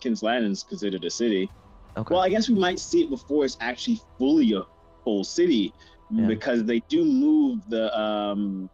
King's 0.02 0.24
Landing 0.24 0.52
is 0.52 0.64
considered 0.64 1.04
a 1.04 1.10
city. 1.12 1.52
Okay. 1.98 2.14
Well, 2.14 2.24
I 2.24 2.30
guess 2.30 2.50
we 2.50 2.56
might 2.56 2.80
see 2.80 3.04
it 3.04 3.10
before 3.10 3.46
it's 3.46 3.58
actually 3.60 4.02
fully 4.18 4.54
a 4.54 4.64
full 5.04 5.24
city, 5.24 5.74
Yeah. 6.10 6.28
because 6.28 6.64
they 6.66 6.82
do 6.90 7.06
move 7.06 7.60
the 7.68 7.98
um 7.98 8.70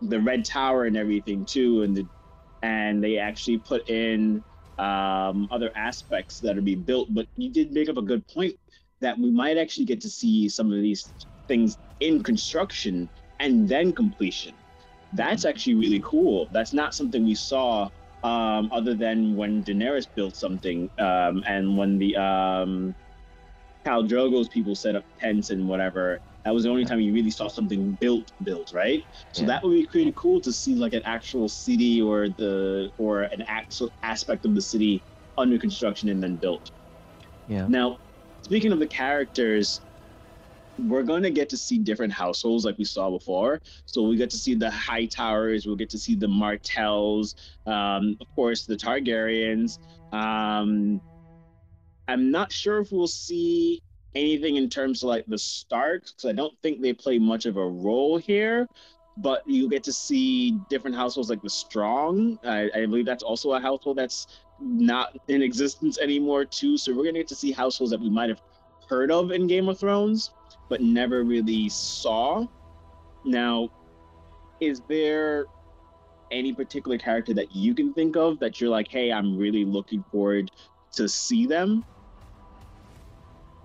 the 0.00 0.20
red 0.20 0.44
tower 0.44 0.84
and 0.84 0.96
everything 0.96 1.46
too, 1.46 1.82
and 1.82 1.96
the 1.96 2.08
and 2.62 3.02
they 3.02 3.18
actually 3.18 3.58
put 3.58 3.88
in 3.88 4.44
um 4.78 5.48
other 5.50 5.70
aspects 5.74 6.38
that 6.40 6.56
are 6.58 6.62
being 6.62 6.82
built. 6.82 7.08
But 7.12 7.26
you 7.36 7.50
did 7.50 7.72
make 7.72 7.88
up 7.88 7.96
a 7.96 8.02
good 8.02 8.26
point 8.28 8.54
that 9.00 9.18
we 9.18 9.30
might 9.30 9.56
actually 9.58 9.86
get 9.86 10.00
to 10.02 10.10
see 10.10 10.48
some 10.48 10.72
of 10.72 10.80
these 10.80 11.12
things 11.48 11.78
in 12.00 12.22
construction 12.22 13.10
and 13.40 13.68
then 13.68 13.92
completion. 13.92 14.61
That's 15.12 15.44
actually 15.44 15.74
really 15.74 16.00
cool. 16.04 16.48
That's 16.52 16.72
not 16.72 16.94
something 16.94 17.24
we 17.24 17.34
saw 17.34 17.88
um, 18.22 18.70
other 18.72 18.94
than 18.94 19.34
when 19.36 19.62
Daenerys 19.62 20.06
built 20.14 20.36
something 20.36 20.88
um, 20.98 21.42
and 21.46 21.76
when 21.76 21.98
the 21.98 22.16
um, 22.16 22.94
Khal 23.84 24.08
Drogo's 24.08 24.48
people 24.48 24.74
set 24.74 24.96
up 24.96 25.04
tents 25.18 25.50
and 25.50 25.68
whatever. 25.68 26.20
That 26.44 26.54
was 26.54 26.64
the 26.64 26.70
only 26.70 26.84
time 26.84 27.00
you 27.00 27.12
really 27.12 27.30
saw 27.30 27.46
something 27.48 27.96
built, 28.00 28.32
built, 28.42 28.72
right? 28.72 29.04
So 29.32 29.42
Yeah. 29.42 29.48
that 29.48 29.62
would 29.62 29.74
be 29.74 29.86
pretty 29.86 30.12
cool 30.16 30.40
to 30.40 30.52
see 30.52 30.74
like 30.74 30.92
an 30.92 31.02
actual 31.04 31.48
city 31.48 32.00
or 32.02 32.28
the 32.28 32.90
or 32.98 33.22
an 33.22 33.42
actual 33.42 33.90
aspect 34.02 34.44
of 34.44 34.54
the 34.54 34.62
city 34.62 35.04
under 35.38 35.58
construction 35.58 36.08
and 36.08 36.22
then 36.22 36.36
built. 36.36 36.68
Yeah. 37.46 37.66
Now, 37.68 37.98
speaking 38.42 38.72
of 38.72 38.80
the 38.80 38.88
characters, 38.88 39.80
we're 40.78 41.02
going 41.02 41.22
to 41.22 41.30
get 41.30 41.48
to 41.50 41.56
see 41.56 41.78
different 41.78 42.12
households 42.12 42.64
like 42.64 42.78
we 42.78 42.84
saw 42.84 43.10
before. 43.10 43.60
So 43.86 44.02
we 44.02 44.16
get 44.16 44.30
to 44.30 44.36
see 44.36 44.54
the 44.54 44.70
Hightowers, 44.70 45.66
we'll 45.66 45.76
get 45.76 45.90
to 45.90 45.98
see 45.98 46.14
the 46.14 46.28
Martells, 46.28 47.34
um, 47.66 48.16
of 48.20 48.26
course, 48.34 48.64
the 48.64 48.76
Targaryens. 48.76 49.78
Um, 50.12 51.00
I'm 52.08 52.30
not 52.30 52.52
sure 52.52 52.80
if 52.80 52.92
we'll 52.92 53.06
see 53.06 53.80
anything 54.14 54.56
in 54.56 54.68
terms 54.68 55.02
of 55.02 55.08
like 55.08 55.24
the 55.26 55.38
Starks, 55.38 56.12
because 56.12 56.28
I 56.28 56.32
don't 56.32 56.54
think 56.62 56.80
they 56.80 56.92
play 56.92 57.18
much 57.18 57.46
of 57.46 57.56
a 57.56 57.66
role 57.66 58.18
here. 58.18 58.66
But 59.18 59.42
you 59.46 59.68
get 59.68 59.84
to 59.84 59.92
see 59.92 60.52
different 60.70 60.96
households 60.96 61.28
like 61.28 61.42
the 61.42 61.50
Strong. 61.50 62.38
I, 62.44 62.70
I 62.74 62.86
believe 62.86 63.04
that's 63.04 63.22
also 63.22 63.52
a 63.52 63.60
household 63.60 63.98
that's 63.98 64.26
not 64.58 65.14
in 65.28 65.42
existence 65.42 65.98
anymore 65.98 66.46
too. 66.46 66.78
So 66.78 66.94
we're 66.94 67.04
gonna 67.04 67.18
get 67.18 67.28
to 67.28 67.34
see 67.34 67.52
households 67.52 67.90
that 67.90 68.00
we 68.00 68.08
might 68.08 68.30
have 68.30 68.40
heard 68.88 69.10
of 69.10 69.30
in 69.30 69.46
Game 69.46 69.68
of 69.68 69.78
Thrones, 69.78 70.30
but 70.72 70.80
never 70.80 71.22
really 71.22 71.68
saw. 71.68 72.46
Now, 73.26 73.68
is 74.58 74.80
there 74.88 75.44
any 76.30 76.54
particular 76.54 76.96
character 76.96 77.34
that 77.34 77.54
you 77.54 77.74
can 77.74 77.92
think 77.92 78.16
of 78.16 78.38
that 78.38 78.58
you're 78.58 78.70
like, 78.70 78.88
hey, 78.88 79.12
I'm 79.12 79.36
really 79.36 79.66
looking 79.66 80.02
forward 80.10 80.50
to 80.92 81.10
see 81.10 81.44
them? 81.44 81.84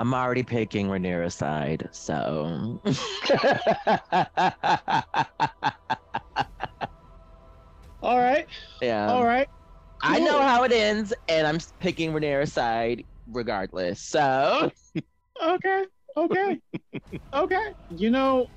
I'm 0.01 0.13
already 0.13 0.43
picking 0.43 0.89
Rhaenyra's 0.89 1.35
side, 1.35 1.87
so. 1.93 2.81
All 8.01 8.19
right, 8.19 8.47
yeah. 8.81 9.09
all 9.09 9.23
right. 9.23 9.47
I 10.01 10.19
know 10.19 10.41
how 10.41 10.65
it 10.65 10.73
ends, 10.73 11.13
and 11.29 11.47
I'm 11.47 11.59
picking 11.79 12.11
Rhaenyra's 12.11 12.51
side 12.51 13.05
regardless. 13.31 14.01
So. 14.01 14.71
Okay, 15.41 15.85
okay, 16.17 16.59
okay. 17.33 17.73
You 17.89 18.11
know, 18.11 18.47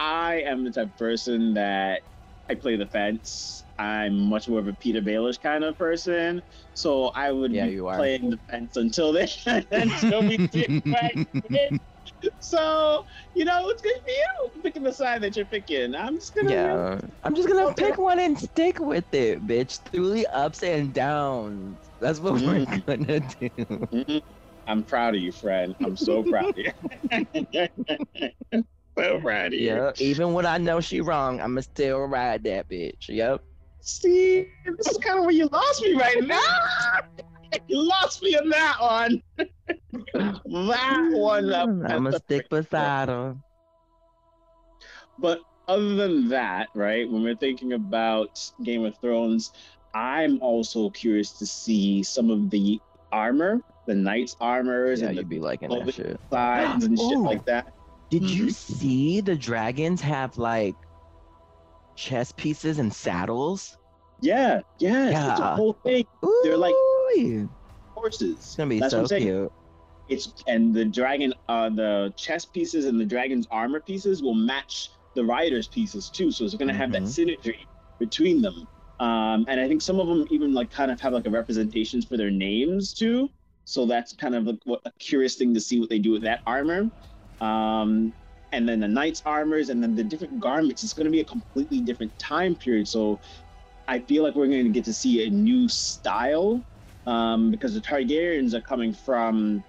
I 0.00 0.42
am 0.42 0.64
the 0.64 0.70
type 0.72 0.88
of 0.88 0.96
person 0.96 1.54
that 1.54 2.02
I 2.48 2.54
play 2.54 2.76
the 2.76 2.86
fence. 2.86 3.64
I'm 3.78 4.16
much 4.18 4.48
more 4.48 4.58
of 4.60 4.68
a 4.68 4.72
Petyr 4.72 5.02
Baelish 5.06 5.40
kind 5.40 5.64
of 5.64 5.78
person, 5.78 6.42
so 6.74 7.06
I 7.08 7.32
would 7.32 7.52
Yeah, 7.52 7.60
be 7.60 7.72
playing 7.92 8.30
the 8.30 8.38
fence 8.50 8.76
until 8.76 9.12
they 9.12 9.28
until 9.70 10.24
we 10.26 10.38
get 10.52 10.70
back. 10.90 11.18
So 12.40 13.04
you 13.34 13.44
know, 13.44 13.68
it's 13.70 13.82
good 13.82 13.94
for 14.04 14.10
you 14.10 14.62
picking 14.62 14.82
the 14.82 14.92
side 14.92 15.22
that 15.22 15.36
you're 15.36 15.46
picking. 15.46 15.94
I'm 15.94 16.16
just 16.16 16.34
gonna 16.34 16.80
Yeah. 16.80 17.00
I'm 17.22 17.34
just 17.34 17.48
gonna 17.48 17.72
pick 17.72 17.98
one 17.98 18.20
and 18.20 18.38
stick 18.38 18.78
with 18.80 19.12
it, 19.14 19.46
bitch. 19.46 19.80
Through 19.90 20.10
the 20.10 20.26
ups 20.28 20.62
and 20.62 20.92
downs. 20.92 21.90
That's 22.00 22.20
what 22.20 22.42
we're 22.44 22.60
Mm. 22.60 22.82
gonna 22.86 23.20
do. 23.20 23.50
I'm 24.66 24.82
proud 24.82 25.14
of 25.14 25.20
you, 25.20 25.32
friend. 25.32 25.74
I'm 25.84 25.96
so 25.96 26.22
proud 26.22 26.56
of 26.56 26.58
you. 26.58 26.72
so 28.98 29.20
proud 29.20 29.46
of 29.48 29.52
you. 29.54 29.66
Yeah. 29.74 29.92
Even 29.98 30.32
when 30.32 30.46
I 30.46 30.58
know 30.58 30.80
she 30.80 31.00
wrong, 31.00 31.40
I'ma 31.40 31.60
still 31.60 32.00
ride 32.06 32.44
that 32.44 32.68
bitch. 32.68 33.08
Yep. 33.08 33.42
See, 33.80 34.46
this 34.78 34.86
is 34.86 34.98
kind 34.98 35.18
of 35.18 35.26
where 35.26 35.34
you 35.34 35.46
lost 35.48 35.82
me 35.82 35.94
right 35.94 36.22
now. 36.24 36.38
You 37.68 37.86
lost 37.86 38.22
me 38.22 38.36
on 38.36 38.48
that 38.48 38.76
one. 38.80 39.22
that 40.14 41.10
one. 41.12 41.48
that- 41.50 41.68
mm, 41.68 41.90
I'ma 41.90 42.10
stick 42.12 42.48
beside 42.48 43.08
her. 43.10 43.36
But 45.18 45.40
other 45.68 45.94
than 45.94 46.28
that, 46.30 46.68
right, 46.74 47.08
when 47.10 47.22
we're 47.22 47.36
thinking 47.36 47.74
about 47.74 48.40
Game 48.62 48.84
of 48.84 48.96
Thrones, 48.98 49.52
I'm 49.94 50.40
also 50.42 50.90
curious 50.90 51.32
to 51.38 51.46
see 51.46 52.02
some 52.02 52.30
of 52.30 52.50
the 52.50 52.80
armor, 53.14 53.60
the 53.86 53.94
knights' 53.94 54.36
armors 54.40 55.00
Yeah, 55.00 55.08
and 55.08 55.16
you'd 55.16 55.26
the 55.26 55.28
be 55.36 55.40
liking 55.40 55.70
that 55.70 55.84
but- 55.84 55.94
shit. 55.94 56.20
sides 56.30 56.84
and 56.84 56.98
shit 56.98 57.18
like 57.18 57.44
that. 57.46 57.72
Did 58.10 58.24
you 58.28 58.46
Mhm. 58.46 58.52
see 58.54 59.20
the 59.20 59.34
dragons 59.36 60.00
have 60.02 60.36
like 60.36 60.74
chest 61.96 62.36
pieces 62.36 62.78
and 62.78 62.92
saddles? 62.92 63.78
Yeah, 64.20 64.60
yeah, 64.78 65.30
it's 65.30 65.40
a 65.40 65.54
whole 65.56 65.74
thing. 65.84 66.04
They're 66.42 66.56
like- 66.56 66.74
Horses. 67.94 68.32
It's 68.36 68.56
gonna 68.56 68.70
be 68.70 68.80
That's 68.80 68.90
so 68.92 69.00
I'm 69.00 69.06
saying. 69.06 69.22
cute. 69.22 69.52
it's 70.10 70.34
and 70.48 70.74
the 70.74 70.84
dragon 70.84 71.32
uh 71.48 71.70
the 71.70 72.12
chest 72.16 72.52
pieces 72.52 72.84
and 72.84 73.00
the 73.00 73.06
dragon's 73.06 73.46
armor 73.50 73.80
pieces 73.80 74.22
will 74.22 74.34
match 74.34 74.90
the 75.14 75.24
rider's 75.24 75.66
pieces 75.68 76.10
too 76.10 76.30
so 76.30 76.44
it's 76.44 76.54
going 76.54 76.68
to 76.68 76.74
have 76.74 76.92
that 76.92 77.02
Mhm. 77.04 77.06
synergy 77.38 77.56
between 77.98 78.42
them 78.42 78.66
um 79.00 79.44
and 79.48 79.60
i 79.60 79.66
think 79.68 79.82
some 79.82 79.98
of 80.00 80.06
them 80.06 80.24
even 80.30 80.52
like 80.54 80.70
kind 80.70 80.90
of 80.90 81.00
have 81.00 81.12
like 81.12 81.26
a 81.26 81.30
representations 81.30 82.04
for 82.06 82.16
their 82.16 82.30
names 82.30 82.92
too. 82.94 83.28
So 83.66 83.86
that's 83.86 84.14
kind 84.14 84.34
of 84.34 84.44
like 84.44 84.60
what, 84.64 84.80
a 84.84 84.92
curious 84.98 85.36
thing 85.36 85.54
to 85.54 85.60
see 85.60 85.80
what 85.80 85.88
they 85.88 85.98
do 85.98 86.12
with 86.12 86.22
that 86.22 86.40
armor. 86.46 86.90
Um 87.40 88.14
and 88.52 88.68
then 88.68 88.78
the 88.80 88.88
knight's 88.88 89.22
armors 89.24 89.68
and 89.70 89.82
then 89.82 89.96
the 89.96 90.04
different 90.04 90.38
garments. 90.38 90.84
It's 90.84 90.92
going 90.92 91.06
to 91.06 91.10
be 91.10 91.20
a 91.20 91.24
completely 91.24 91.80
different 91.80 92.16
time 92.18 92.54
period. 92.56 92.88
So 92.88 93.20
i 93.88 93.98
feel 94.00 94.22
like 94.22 94.34
we're 94.34 94.48
going 94.48 94.64
to 94.64 94.70
get 94.70 94.84
to 94.86 94.94
see 94.94 95.26
a 95.26 95.30
new 95.30 95.68
style 95.68 96.64
um 97.06 97.50
because 97.50 97.74
the 97.74 97.80
targaryens 97.80 98.54
are 98.54 98.62
coming 98.62 98.92
from 98.94 99.64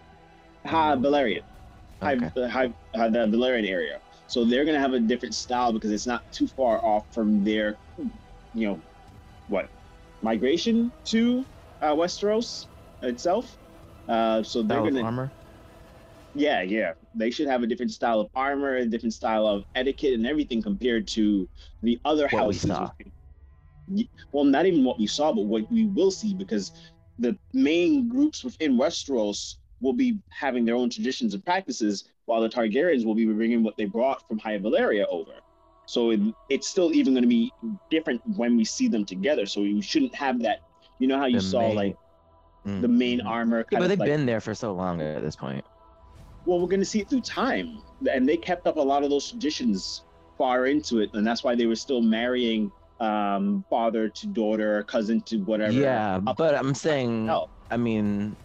High 0.65 0.96
Valyrian, 0.96 1.44
High, 2.01 2.15
Okay. 2.15 2.32
high, 2.50 2.74
high, 2.96 3.10
the 3.10 3.20
Valyrian 3.27 3.67
area. 3.70 4.01
So 4.27 4.46
they're 4.46 4.65
gonna 4.65 4.79
have 4.79 4.94
a 4.94 5.00
different 5.00 5.36
style 5.36 5.74
because 5.74 5.91
it's 5.91 6.08
not 6.08 6.24
too 6.32 6.48
far 6.48 6.84
off 6.84 7.05
from 7.12 7.44
their, 7.44 7.79
you 8.53 8.67
know, 8.67 8.84
what, 9.48 9.70
migration 10.22 10.92
to 11.06 11.46
uh, 11.82 11.94
Westeros 11.94 12.68
itself. 13.02 13.58
Uh, 14.08 14.44
so 14.44 14.64
they're 14.64 14.80
Style 14.80 14.90
gonna, 14.92 15.04
armor. 15.04 15.32
yeah, 16.34 16.62
yeah, 16.62 16.94
they 17.14 17.32
should 17.32 17.48
have 17.48 17.64
a 17.64 17.68
different 17.68 17.92
style 17.92 18.20
of 18.20 18.30
armor, 18.36 18.75
a 18.78 18.86
different 18.86 19.14
style 19.14 19.48
of 19.48 19.64
etiquette, 19.75 20.14
and 20.14 20.28
everything 20.28 20.62
compared 20.62 21.08
to 21.10 21.50
the 21.82 22.00
other 22.06 22.28
What 22.30 22.48
we 22.48 22.54
houses. 22.54 22.70
saw. 22.70 22.92
Well, 24.32 24.46
not 24.46 24.66
even 24.66 24.84
what 24.84 25.00
we 25.00 25.08
saw, 25.08 25.32
but 25.32 25.46
what 25.46 25.70
we 25.70 25.86
will 25.86 26.12
see, 26.12 26.34
because 26.34 26.72
the 27.20 27.38
main 27.54 28.10
groups 28.10 28.44
within 28.44 28.78
Westeros 28.78 29.56
will 29.80 29.94
be 29.94 30.20
having 30.30 30.66
their 30.66 30.75
own 30.75 30.90
traditions 30.90 31.34
and 31.34 31.46
practices, 31.46 32.10
while 32.25 32.42
the 32.42 32.50
Targaryens 32.50 33.06
will 33.06 33.16
be 33.16 33.25
bringing 33.25 33.64
what 33.64 33.78
they 33.78 33.86
brought 33.86 34.28
from 34.28 34.40
High 34.40 34.58
Valyria 34.58 35.06
over. 35.10 35.34
So 35.88 36.12
it, 36.12 36.20
it's 36.50 36.68
still 36.68 36.94
even 36.94 37.13
going 37.13 37.24
to 37.24 37.27
be 37.30 37.54
different 37.89 38.22
when 38.36 38.58
we 38.58 38.65
see 38.65 38.88
them 38.88 39.06
together. 39.06 39.46
So 39.46 39.62
you 39.62 39.82
shouldn't 39.82 40.15
have 40.15 40.42
that. 40.42 40.60
You 41.00 41.08
know 41.08 41.18
how 41.20 41.25
you 41.25 41.38
The 41.38 41.44
saw 41.44 41.68
main- 41.68 41.75
like 41.75 41.96
Mm. 42.68 42.82
the 42.82 42.88
main 42.88 43.20
Mhm. 43.20 43.27
armor. 43.27 43.65
Yeah, 43.72 43.77
but 43.77 43.89
they've 43.89 44.00
like, 44.00 44.08
been 44.08 44.25
there 44.25 44.42
for 44.42 44.56
so 44.56 44.74
long 44.74 45.00
at 45.00 45.22
this 45.22 45.36
point. 45.36 45.63
well, 46.46 46.60
we're 46.60 46.68
going 46.68 46.80
to 46.80 46.86
see 46.86 47.00
it 47.00 47.10
through 47.10 47.22
time, 47.22 47.80
and 48.12 48.27
they 48.27 48.38
kept 48.38 48.65
up 48.65 48.77
a 48.77 48.82
lot 48.82 49.04
of 49.04 49.10
those 49.12 49.30
traditions 49.30 50.04
far 50.38 50.65
into 50.65 51.00
it, 51.00 51.12
and 51.13 51.25
that's 51.25 51.44
why 51.44 51.54
they 51.56 51.65
were 51.68 51.75
still 51.75 52.01
marrying 52.01 52.72
um, 53.00 53.63
father 53.70 54.10
to 54.10 54.27
daughter, 54.27 54.84
cousin 54.84 55.22
to 55.22 55.38
whatever. 55.39 55.74
Yeah, 55.74 56.20
but 56.20 56.56
I'm 56.56 56.74
saying, 56.74 57.27
hell. 57.27 57.50
I 57.70 57.77
mean, 57.77 58.36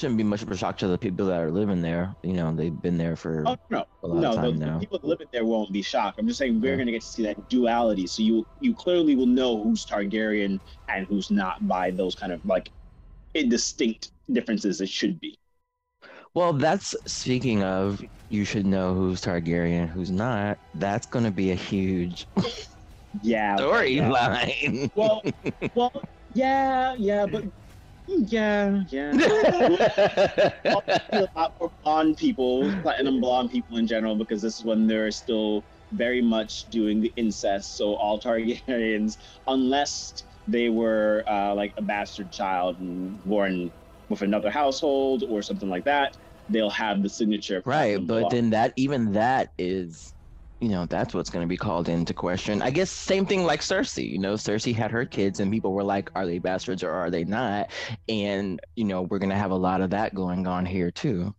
shouldn't 0.00 0.18
be 0.18 0.24
much 0.24 0.42
of 0.42 0.50
a 0.50 0.56
shock 0.56 0.78
to 0.78 0.88
the 0.88 0.98
people 0.98 1.26
that 1.26 1.40
are 1.40 1.50
living 1.52 1.82
there. 1.82 2.16
You 2.22 2.34
know, 2.34 2.54
they've 2.54 2.80
been 2.80 2.98
there 2.98 3.16
for 3.16 3.44
Oh 3.44 3.56
no, 3.70 3.84
a 4.02 4.08
lot 4.08 4.22
no, 4.22 4.30
of 4.30 4.32
time 4.32 4.58
the 4.58 4.58
now. 4.58 4.78
people 4.78 4.98
that 4.98 5.06
live 5.06 5.20
there 5.32 5.44
won't 5.44 5.72
be 5.72 5.82
shocked. 5.82 6.18
I'm 6.18 6.26
just 6.26 6.38
saying 6.38 6.60
we're 6.60 6.76
Yeah. 6.76 6.78
gonna 6.78 6.90
get 6.92 7.02
to 7.02 7.06
see 7.08 7.22
that 7.24 7.48
duality. 7.48 8.06
So 8.06 8.22
you 8.22 8.46
you 8.60 8.74
clearly 8.74 9.14
will 9.16 9.26
know 9.26 9.62
who's 9.62 9.84
Targaryen 9.86 10.60
and 10.88 11.06
who's 11.06 11.30
not 11.30 11.66
by 11.66 11.90
those 11.90 12.14
kind 12.14 12.32
of 12.32 12.44
like 12.44 12.70
indistinct 13.34 14.12
differences 14.32 14.80
it 14.82 14.90
should 14.90 15.20
be. 15.20 15.38
Well, 16.34 16.52
that's 16.52 16.94
speaking 17.06 17.62
of 17.62 18.02
you 18.28 18.44
should 18.44 18.66
know 18.66 18.94
who's 18.94 19.20
Targaryen, 19.20 19.88
who's 19.88 20.10
not. 20.10 20.58
That's 20.74 21.06
going 21.06 21.24
to 21.24 21.30
be 21.32 21.50
a 21.50 21.54
huge 21.56 22.26
Yeah. 23.20 23.60
okay, 23.72 23.86
yeah. 23.94 24.14
storyline. 24.14 24.90
Well, 24.94 25.26
well, 25.74 25.92
yeah, 26.34 26.94
yeah, 26.98 27.26
but 27.26 27.44
yeah, 28.18 28.82
yeah. 28.88 29.12
A 31.12 31.28
lot 31.34 31.54
more 31.60 31.72
blonde 31.82 32.16
people, 32.16 32.70
platinum 32.82 33.20
blonde 33.20 33.50
people 33.50 33.76
in 33.78 33.86
general, 33.86 34.16
because 34.16 34.42
this 34.42 34.58
is 34.58 34.64
when 34.64 34.86
they're 34.86 35.10
still 35.10 35.66
very 35.92 36.22
much 36.22 36.64
doing 36.66 37.00
the 37.00 37.12
incest. 37.16 37.76
So 37.76 37.94
all 37.94 38.20
Targaryens, 38.20 39.16
unless 39.46 40.24
they 40.46 40.68
were 40.68 41.24
uh, 41.28 41.54
like 41.54 41.74
a 41.76 41.82
bastard 41.82 42.30
child 42.32 42.78
and 42.78 43.22
born 43.24 43.72
with 44.08 44.22
another 44.22 44.50
household 44.50 45.22
or 45.28 45.42
something 45.42 45.68
like 45.68 45.84
that, 45.84 46.16
they'll 46.48 46.70
have 46.70 47.02
the 47.02 47.08
signature. 47.08 47.62
right, 47.64 48.04
but 48.04 48.20
blonde. 48.20 48.32
then 48.32 48.50
that 48.50 48.72
even 48.76 49.12
that 49.12 49.52
is, 49.58 50.12
you 50.60 50.68
know, 50.68 50.84
that's 50.84 51.14
what's 51.14 51.30
going 51.30 51.42
to 51.42 51.48
be 51.48 51.56
called 51.56 51.88
into 51.88 52.12
question. 52.12 52.60
I 52.60 52.70
guess 52.70 52.90
same 52.90 53.24
thing 53.24 53.44
like 53.44 53.60
Cersei. 53.60 54.08
You 54.08 54.18
know, 54.18 54.34
Cersei 54.34 54.74
had 54.74 54.90
her 54.90 55.06
kids, 55.06 55.40
and 55.40 55.50
people 55.50 55.72
were 55.72 55.82
like, 55.82 56.10
"Are 56.14 56.26
they 56.26 56.38
bastards 56.38 56.82
or 56.82 56.90
are 56.90 57.10
they 57.10 57.24
not?" 57.24 57.70
And 58.08 58.60
you 58.76 58.84
know, 58.84 59.02
we're 59.02 59.18
going 59.18 59.30
to 59.30 59.36
have 59.36 59.52
a 59.52 59.56
lot 59.56 59.80
of 59.80 59.90
that 59.90 60.14
going 60.14 60.46
on 60.46 60.66
here 60.66 60.90
too. 60.90 61.34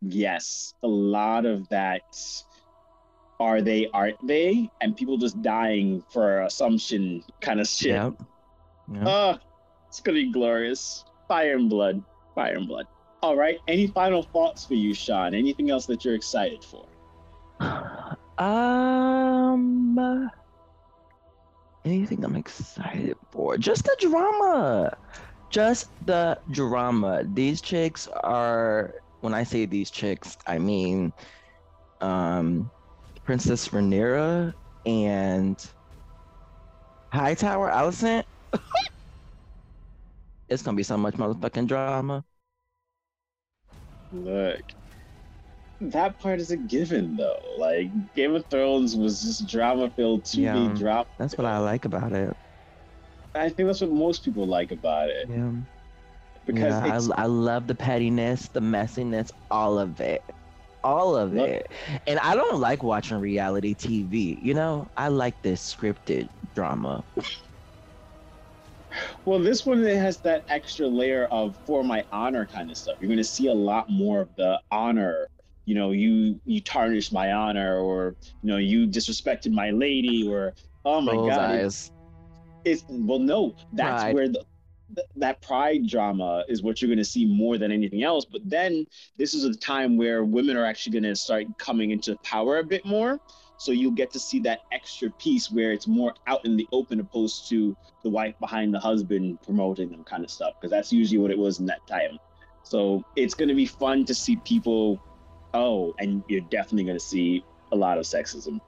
yes, 0.00 0.74
a 0.82 0.88
lot 0.88 1.44
of 1.44 1.68
that. 1.70 2.02
Are 3.38 3.60
they? 3.60 3.88
Aren't 3.92 4.24
they? 4.26 4.70
And 4.80 4.96
people 4.96 5.18
just 5.18 5.42
dying 5.42 6.02
for 6.10 6.42
assumption 6.42 7.22
kind 7.40 7.60
of 7.60 7.66
shit. 7.66 7.92
Yep. 7.92 8.14
Yep. 8.92 9.02
Oh, 9.04 9.38
it's 9.88 10.00
gonna 10.00 10.16
be 10.16 10.32
glorious. 10.32 11.04
Fire 11.26 11.56
and 11.56 11.68
blood. 11.68 12.02
Fire 12.34 12.54
and 12.54 12.68
blood. 12.68 12.86
All 13.22 13.36
right. 13.36 13.58
Any 13.66 13.88
final 13.88 14.22
thoughts 14.22 14.64
for 14.64 14.74
you, 14.74 14.94
Sean? 14.94 15.34
Anything 15.34 15.70
else 15.70 15.86
that 15.86 16.04
you're 16.04 16.14
excited 16.14 16.64
for? 16.64 16.86
Um, 18.38 20.30
anything 21.84 22.24
I'm 22.24 22.36
excited 22.36 23.16
for? 23.30 23.56
Just 23.58 23.84
the 23.84 23.96
drama. 24.00 24.92
Just 25.50 25.92
the 26.04 26.38
drama. 26.50 27.24
These 27.24 27.60
chicks 27.62 28.08
are. 28.22 28.94
When 29.20 29.34
I 29.34 29.44
say 29.44 29.66
these 29.66 29.90
chicks, 29.90 30.36
I 30.46 30.58
mean, 30.58 31.12
um, 32.00 32.70
Princess 33.24 33.68
Rhaenyra 33.68 34.52
and 34.84 35.58
Hightower 37.12 37.70
Alicent. 37.70 38.24
it's 40.48 40.62
gonna 40.62 40.76
be 40.76 40.82
so 40.82 40.96
much 40.96 41.14
motherfucking 41.14 41.66
drama. 41.66 42.24
Look, 44.10 44.62
that 45.80 46.18
part 46.18 46.40
is 46.40 46.50
a 46.50 46.56
given, 46.56 47.16
though. 47.16 47.38
Like 47.58 47.90
Game 48.14 48.34
of 48.34 48.46
Thrones 48.48 48.96
was 48.96 49.22
just 49.22 49.46
drama 49.48 49.90
filled 49.90 50.24
TV 50.24 50.44
Yeah. 50.44 50.74
drama. 50.74 51.06
That's 51.18 51.36
what 51.36 51.46
I 51.46 51.58
like 51.58 51.84
about 51.84 52.12
it. 52.12 52.36
I 53.34 53.48
think 53.50 53.66
that's 53.66 53.80
what 53.80 53.90
most 53.90 54.24
people 54.24 54.46
like 54.46 54.72
about 54.72 55.10
it 55.10 55.28
Yeah. 55.28 55.52
because 56.46 56.80
yeah, 56.82 57.10
I, 57.16 57.22
I 57.22 57.26
love 57.26 57.66
the 57.66 57.74
pettiness, 57.74 58.48
the 58.48 58.60
messiness, 58.60 59.30
all 59.50 59.78
of 59.78 60.00
it. 60.00 60.22
All 60.82 61.16
of 61.16 61.36
it. 61.36 61.70
And 62.06 62.18
I 62.20 62.34
don't 62.36 62.60
like 62.60 62.82
watching 62.82 63.18
reality 63.18 63.74
TV. 63.74 64.38
You 64.40 64.54
know, 64.54 64.88
I 64.96 65.08
like 65.08 65.42
this 65.42 65.74
scripted 65.74 66.28
drama. 66.54 67.04
Well, 69.24 69.40
this 69.40 69.66
one 69.66 69.84
it 69.84 69.96
has 69.96 70.20
that 70.22 70.44
extra 70.48 70.86
layer 70.86 71.26
of 71.26 71.56
for 71.66 71.82
my 71.84 72.06
honor 72.12 72.46
kind 72.46 72.70
of 72.70 72.78
stuff. 72.78 72.96
You're 73.00 73.08
going 73.08 73.18
to 73.18 73.24
see 73.24 73.46
a 73.48 73.54
lot 73.54 73.90
more 73.90 74.20
of 74.20 74.34
the 74.36 74.60
honor. 74.70 75.28
You 75.66 75.74
know, 75.74 75.90
you 75.90 76.40
you 76.44 76.60
tarnished 76.62 77.12
my 77.12 77.32
honor, 77.32 77.78
or 77.80 78.16
you 78.42 78.48
know, 78.50 78.56
you 78.58 78.86
disrespected 78.86 79.52
my 79.52 79.70
lady, 79.70 80.26
or 80.26 80.54
oh 80.84 81.00
my 81.00 81.14
god, 81.16 81.56
it- 81.56 81.64
eyes. 81.66 81.90
it's 82.64 82.84
well, 82.88 83.18
no, 83.18 83.54
that's 83.72 84.02
Pride. 84.04 84.14
where 84.14 84.28
the 84.28 84.44
th- 84.94 85.08
that 85.16 85.42
pride 85.42 85.88
drama 85.88 86.44
is 86.48 86.62
what 86.62 86.80
you're 86.80 86.88
going 86.88 86.98
to 86.98 87.04
see 87.04 87.26
more 87.26 87.58
than 87.58 87.72
anything 87.72 88.02
else. 88.04 88.24
But 88.24 88.42
then 88.48 88.86
this 89.18 89.34
is 89.34 89.44
a 89.44 89.54
time 89.54 89.96
where 89.96 90.24
women 90.24 90.56
are 90.56 90.64
actually 90.64 90.92
going 90.92 91.02
to 91.04 91.16
start 91.16 91.46
coming 91.58 91.90
into 91.90 92.16
power 92.22 92.58
a 92.58 92.64
bit 92.64 92.84
more. 92.86 93.20
So 93.58 93.72
you'll 93.72 93.92
get 93.92 94.12
to 94.12 94.20
see 94.20 94.38
that 94.40 94.60
extra 94.70 95.10
piece 95.10 95.50
where 95.50 95.72
it's 95.72 95.88
more 95.88 96.14
out 96.26 96.44
in 96.44 96.56
the 96.56 96.68
open 96.72 97.00
opposed 97.00 97.48
to 97.48 97.76
the 98.04 98.10
wife 98.10 98.34
behind 98.38 98.74
the 98.74 98.78
husband 98.78 99.40
promoting 99.42 99.90
them 99.90 100.04
kind 100.04 100.24
of 100.24 100.30
stuff. 100.30 100.54
Because 100.60 100.70
that's 100.70 100.92
usually 100.92 101.18
what 101.18 101.30
it 101.30 101.38
was 101.38 101.58
in 101.58 101.66
that 101.66 101.84
time. 101.86 102.18
So 102.62 103.02
it's 103.16 103.34
going 103.34 103.48
to 103.48 103.54
be 103.54 103.66
fun 103.66 104.04
to 104.06 104.14
see 104.14 104.36
people. 104.36 105.00
Oh, 105.56 105.94
and 105.98 106.22
you're 106.28 106.42
definitely 106.42 106.84
going 106.84 106.98
to 106.98 107.04
see 107.04 107.42
a 107.72 107.76
lot 107.76 107.96
of 107.96 108.04
sexism. 108.04 108.60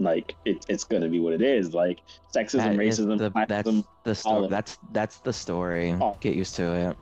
Like 0.00 0.34
it, 0.44 0.66
it's 0.68 0.82
going 0.82 1.02
to 1.02 1.08
be 1.08 1.20
what 1.20 1.34
it 1.34 1.42
is. 1.42 1.72
Like 1.72 2.00
sexism, 2.34 2.76
That 2.76 2.80
is 2.82 2.98
racism, 2.98 3.18
the, 3.18 3.30
that's 3.46 3.70
the 4.04 4.14
story. 4.14 4.48
That's 4.48 4.78
that's 4.90 5.18
the 5.20 5.32
story. 5.32 5.96
Oh. 6.00 6.16
Get 6.20 6.34
used 6.34 6.56
to 6.56 6.64
it. 6.74 6.96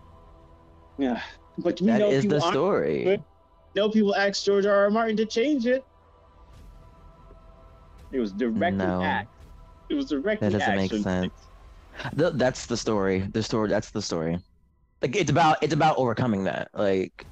Yeah, 0.98 1.22
but 1.56 1.80
we 1.80 1.86
That 1.86 2.00
know 2.00 2.10
is 2.10 2.24
people 2.24 2.40
the 2.40 2.50
story. 2.50 3.24
know 3.74 3.88
people 3.88 4.14
asked 4.14 4.44
George 4.44 4.66
R. 4.66 4.76
R. 4.84 4.90
Martin 4.90 5.16
to 5.16 5.24
change 5.24 5.64
it. 5.66 5.82
It 8.12 8.18
was 8.18 8.32
directly 8.32 8.84
No. 8.86 9.02
asked. 9.02 9.28
It 9.88 9.94
was 9.94 10.06
directly 10.06 10.48
That 10.50 10.58
doesn't 10.58 10.76
make 10.76 10.92
sense. 10.92 11.32
Th- 12.18 12.32
that's 12.34 12.66
the 12.66 12.76
story. 12.76 13.20
The 13.32 13.42
story. 13.42 13.68
That's 13.70 13.90
the 13.90 14.02
story. 14.02 14.38
Like 15.00 15.16
it's 15.16 15.30
about 15.30 15.62
it's 15.62 15.72
about 15.74 15.96
overcoming 15.96 16.44
that. 16.44 16.68
Like. 16.74 17.26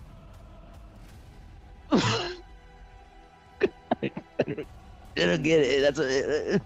I 1.90 2.40
don't 5.16 5.42
get 5.42 5.61
it. 5.61 5.83
That's 5.83 5.98
a, 5.98 6.61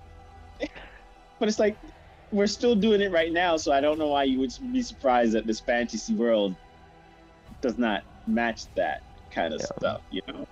But 1.39 1.49
it's 1.49 1.59
like 1.59 1.79
we're 2.31 2.47
still 2.47 2.75
doing 2.75 3.01
it 3.01 3.13
right 3.13 3.33
now, 3.33 3.57
so 3.57 3.73
I 3.73 3.81
don't 3.81 3.99
know 3.99 4.09
why 4.09 4.25
you 4.25 4.39
would 4.41 4.53
be 4.73 4.83
surprised 4.83 5.33
that 5.33 5.47
this 5.47 5.61
fantasy 5.61 6.15
world 6.15 6.57
does 7.61 7.79
not 7.79 8.03
match 8.27 8.67
that 8.77 9.03
kind 9.31 9.53
of 9.55 9.61
Yeah. 9.61 9.67
stuff, 9.79 10.01
you 10.11 10.21
know. 10.29 10.45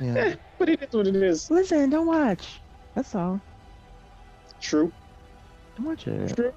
yeah. 0.00 0.14
Eh, 0.16 0.36
but 0.58 0.68
it 0.68 0.82
is 0.82 0.88
what 0.92 1.06
it 1.06 1.16
is. 1.16 1.50
Listen, 1.50 1.90
don't 1.90 2.06
watch. 2.06 2.62
That's 2.94 3.14
all. 3.14 3.40
True. 4.60 4.92
Don't 5.76 5.86
watch 5.86 6.06
it. 6.06 6.34
True. 6.36 6.52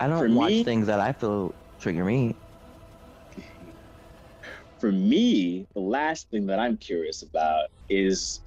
I 0.00 0.08
don't 0.08 0.28
For 0.28 0.34
watch 0.34 0.50
me- 0.50 0.64
things 0.64 0.86
that 0.86 1.00
I 1.00 1.12
feel 1.12 1.54
trigger 1.78 2.04
me. 2.04 2.40
For 4.80 4.92
me, 4.92 5.66
the 5.74 5.80
last 5.80 6.28
thing 6.30 6.46
that 6.46 6.58
I'm 6.58 6.76
curious 6.76 7.22
about 7.22 7.68
is 7.88 8.40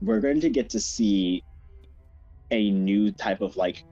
we're 0.00 0.20
going 0.20 0.40
to 0.42 0.50
get 0.50 0.70
to 0.70 0.80
see 0.80 1.44
a 2.50 2.70
new 2.70 3.10
type 3.12 3.40
of 3.40 3.56
like, 3.56 3.84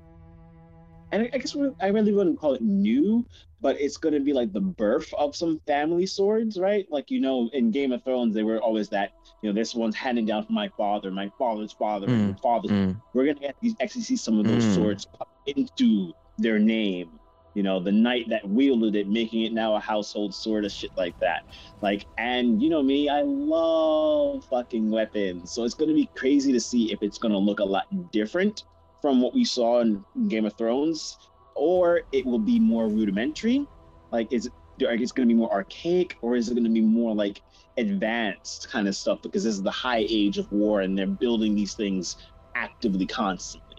and 1.10 1.28
I 1.32 1.38
guess 1.38 1.56
I 1.80 1.88
really 1.88 2.12
wouldn't 2.12 2.38
call 2.38 2.54
it 2.54 2.60
new, 2.62 3.26
but 3.60 3.80
it's 3.80 3.96
going 3.96 4.12
to 4.14 4.20
be 4.20 4.32
like 4.34 4.52
the 4.52 4.60
birth 4.60 5.12
of 5.14 5.34
some 5.34 5.60
family 5.66 6.06
swords, 6.06 6.58
right? 6.58 6.86
Like, 6.90 7.10
you 7.10 7.20
know, 7.20 7.48
in 7.52 7.70
Game 7.70 7.92
of 7.92 8.04
Thrones, 8.04 8.34
they 8.34 8.42
were 8.42 8.60
always 8.60 8.90
that, 8.90 9.12
you 9.40 9.48
know, 9.48 9.54
this 9.54 9.74
one's 9.74 9.96
handing 9.96 10.26
down 10.26 10.44
from 10.44 10.54
my 10.54 10.68
father, 10.76 11.10
my 11.10 11.30
father's 11.38 11.72
father, 11.72 12.08
and 12.12 12.26
my 12.26 12.34
father's 12.42 12.72
Mm, 12.72 13.02
we're 13.14 13.24
gonna 13.24 13.40
get 13.40 13.56
these 13.60 13.74
actually 13.80 14.02
see 14.02 14.16
some 14.16 14.38
of 14.38 14.46
those 14.46 14.66
Mm. 14.66 14.72
swords 14.74 15.06
into 15.46 16.12
their 16.36 16.58
name. 16.58 17.17
You 17.54 17.62
know, 17.62 17.80
the 17.80 17.92
knight 17.92 18.26
that 18.30 18.48
wielded 18.48 18.94
it, 18.96 19.08
making 19.08 19.42
it 19.42 19.52
now 19.52 19.74
a 19.74 19.80
household 19.80 20.34
sword 20.34 20.64
of 20.64 20.72
shit 20.72 20.92
like 20.96 21.16
that. 21.20 21.42
Like, 21.82 22.06
and 22.16 22.62
you 22.62 22.70
know 22.70 22.82
me, 22.82 23.08
I 23.08 23.22
love 23.24 24.44
fucking 24.44 24.90
weapons. 24.90 25.52
So 25.52 25.64
it's 25.64 25.74
gonna 25.74 25.94
be 25.94 26.10
crazy 26.16 26.52
to 26.52 26.60
see 26.60 26.92
if 26.92 27.02
it's 27.02 27.18
gonna 27.18 27.38
look 27.38 27.60
a 27.60 27.64
lot 27.64 27.86
different 28.10 28.64
from 29.02 29.20
what 29.20 29.34
we 29.34 29.44
saw 29.44 29.80
in 29.80 30.04
Game 30.28 30.44
of 30.46 30.56
Thrones, 30.56 31.18
or 31.54 32.02
it 32.12 32.26
will 32.26 32.38
be 32.38 32.60
more 32.60 32.88
rudimentary. 32.88 33.68
Like, 34.10 34.32
is 34.32 34.50
like 34.86 35.00
it's 35.00 35.12
going 35.12 35.28
to 35.28 35.34
be 35.34 35.38
more 35.38 35.52
archaic 35.52 36.16
or 36.22 36.36
is 36.36 36.48
it 36.48 36.54
going 36.54 36.64
to 36.64 36.70
be 36.70 36.80
more 36.80 37.14
like 37.14 37.42
advanced 37.76 38.68
kind 38.70 38.88
of 38.88 38.94
stuff 38.94 39.20
because 39.22 39.44
this 39.44 39.54
is 39.54 39.62
the 39.62 39.70
high 39.70 40.06
age 40.08 40.38
of 40.38 40.50
war 40.50 40.80
and 40.82 40.96
they're 40.96 41.06
building 41.06 41.54
these 41.54 41.74
things 41.74 42.16
actively 42.54 43.06
constantly. 43.06 43.76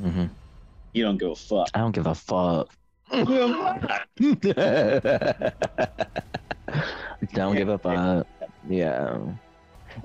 hmm 0.00 0.26
You 0.94 1.02
don't 1.04 1.18
give 1.18 1.30
a 1.32 1.34
fuck. 1.34 1.68
I 1.74 1.80
don't 1.80 1.92
give 1.92 2.06
a 2.06 2.14
fuck. 2.14 2.72
don't 7.34 7.56
give 7.56 7.68
a 7.68 7.78
fuck. 7.78 8.26
Yeah. 8.68 9.18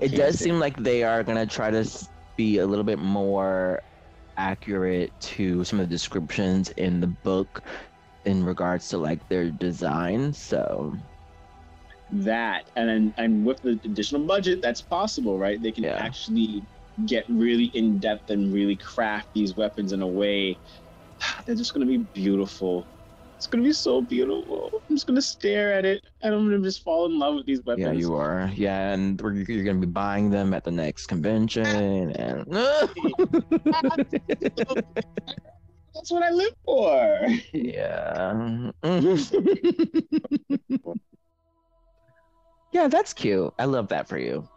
It 0.00 0.08
does 0.10 0.38
seem 0.38 0.58
like 0.58 0.76
they 0.76 1.02
are 1.02 1.22
gonna 1.22 1.46
try 1.46 1.70
to 1.70 1.88
be 2.36 2.58
a 2.58 2.66
little 2.66 2.84
bit 2.84 2.98
more 2.98 3.82
accurate 4.36 5.12
to 5.20 5.64
some 5.64 5.80
of 5.80 5.88
the 5.88 5.94
descriptions 5.94 6.70
in 6.70 7.00
the 7.00 7.06
book 7.06 7.62
in 8.24 8.44
regards 8.44 8.88
to 8.88 8.98
like 8.98 9.26
their 9.28 9.50
design. 9.50 10.32
So 10.32 10.96
that 12.12 12.64
and 12.74 12.88
then 12.88 13.14
and 13.16 13.46
with 13.46 13.62
the 13.62 13.78
additional 13.84 14.22
budget 14.22 14.60
that's 14.60 14.82
possible 14.82 15.38
right 15.38 15.62
they 15.62 15.70
can 15.70 15.84
Yeah. 15.84 15.94
actually 15.94 16.64
get 17.06 17.24
really 17.28 17.66
in 17.66 17.98
depth 17.98 18.30
and 18.30 18.52
really 18.52 18.76
craft 18.76 19.28
these 19.34 19.56
weapons 19.56 19.92
in 19.92 20.02
a 20.02 20.06
way 20.06 20.58
they're 21.46 21.54
just 21.54 21.72
to 21.86 21.86
be 21.86 22.04
beautiful 22.14 22.86
it's 23.36 23.46
to 23.62 23.68
be 23.68 23.72
so 23.72 24.02
beautiful 24.02 24.70
i'm 24.88 24.96
just 24.96 25.06
to 25.16 25.22
stare 25.22 25.72
at 25.72 25.84
it 25.84 26.04
and 26.22 26.34
i'm 26.34 26.50
to 26.50 26.58
just 26.60 26.82
fall 26.82 27.06
in 27.06 27.18
love 27.18 27.34
with 27.34 27.46
these 27.46 27.62
weapons 27.64 27.86
yeah, 27.86 27.92
you 27.92 28.14
are. 28.14 28.50
Yeah, 28.54 28.92
and 28.92 29.20
we're, 29.20 29.32
you're 29.32 29.64
gonna 29.64 29.78
be 29.78 29.86
buying 29.86 30.30
them 30.30 30.52
at 30.52 30.64
the 30.64 30.70
next 30.70 31.06
convention, 31.06 31.66
and 31.66 32.46
that's 35.94 36.10
what 36.10 36.22
i 36.22 36.30
live 36.30 36.52
for 36.64 37.26
yeah. 37.52 38.70
yeah, 42.72 42.88
that's 42.88 43.12
cute. 43.12 43.52
I 43.58 43.64
love 43.64 43.88
that 43.88 44.08
for 44.08 44.18
you. 44.18 44.48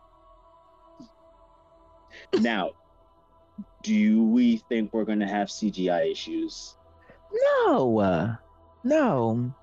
Now 2.40 2.72
do 3.84 4.24
we 4.24 4.58
think 4.58 4.92
we're 4.94 5.06
going 5.06 5.20
to 5.20 5.28
have 5.28 5.48
cgi 5.48 6.12
issues 6.12 6.78
No, 7.66 8.00
uh, 8.00 8.36
no. 8.84 9.54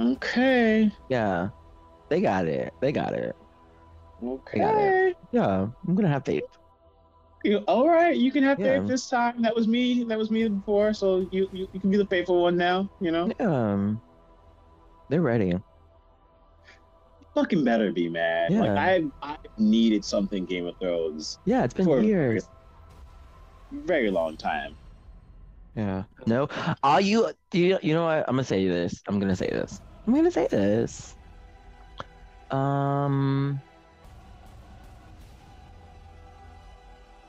okay 0.00 0.90
Yeah, 1.08 1.50
they 2.10 2.20
got 2.20 2.46
it. 2.46 2.74
They 2.80 2.92
got 2.92 3.14
it. 3.14 3.36
okay 4.22 5.14
Yeah, 5.32 5.68
I'm 5.86 5.94
gonna 5.94 6.08
have 6.08 6.24
faith. 6.24 6.44
You, 7.44 7.58
all 7.68 7.88
right, 7.88 8.16
you 8.16 8.32
can 8.32 8.42
have 8.42 8.58
Yeah. 8.58 8.78
faith 8.80 8.88
this 8.88 9.08
time. 9.08 9.42
That 9.42 9.54
was 9.54 9.68
me. 9.68 10.02
That 10.04 10.18
was 10.18 10.30
me 10.30 10.48
before. 10.48 10.92
So 10.92 11.20
you, 11.30 11.48
you, 11.52 11.68
you 11.72 11.80
can 11.80 11.90
be 11.90 11.96
the 11.96 12.06
faithful 12.06 12.42
one 12.42 12.56
now. 12.56 12.88
You 12.98 13.12
know, 13.12 13.30
Um, 13.38 14.02
they're 15.08 15.22
ready. 15.22 15.54
Fucking 17.38 17.64
better 17.64 17.92
be 17.92 18.08
man. 18.08 18.52
Like 18.58 18.68
Yeah. 18.68 18.80
I, 18.80 19.10
I 19.22 19.36
needed 19.56 20.04
something 20.04 20.44
Game 20.44 20.66
of 20.66 20.76
Thrones 20.80 21.38
Yeah, 21.44 21.64
it's 21.64 21.74
been 21.74 21.88
years. 22.02 22.48
very, 23.70 23.84
very 23.86 24.10
long 24.10 24.36
time. 24.36 24.76
Yeah. 25.74 26.04
No. 26.26 26.48
Are 26.82 27.00
you 27.00 27.30
you 27.52 27.78
you 27.82 27.94
know 27.94 28.04
what? 28.04 28.24
I'm 28.28 28.34
gonna 28.34 28.44
say 28.44 28.66
this. 28.66 29.00
I'm 29.06 29.20
gonna 29.20 29.36
say 29.36 29.48
this. 29.48 29.80
I'm 30.06 30.14
gonna 30.14 30.30
say 30.30 30.48
this. 30.50 31.14
Um 32.50 33.62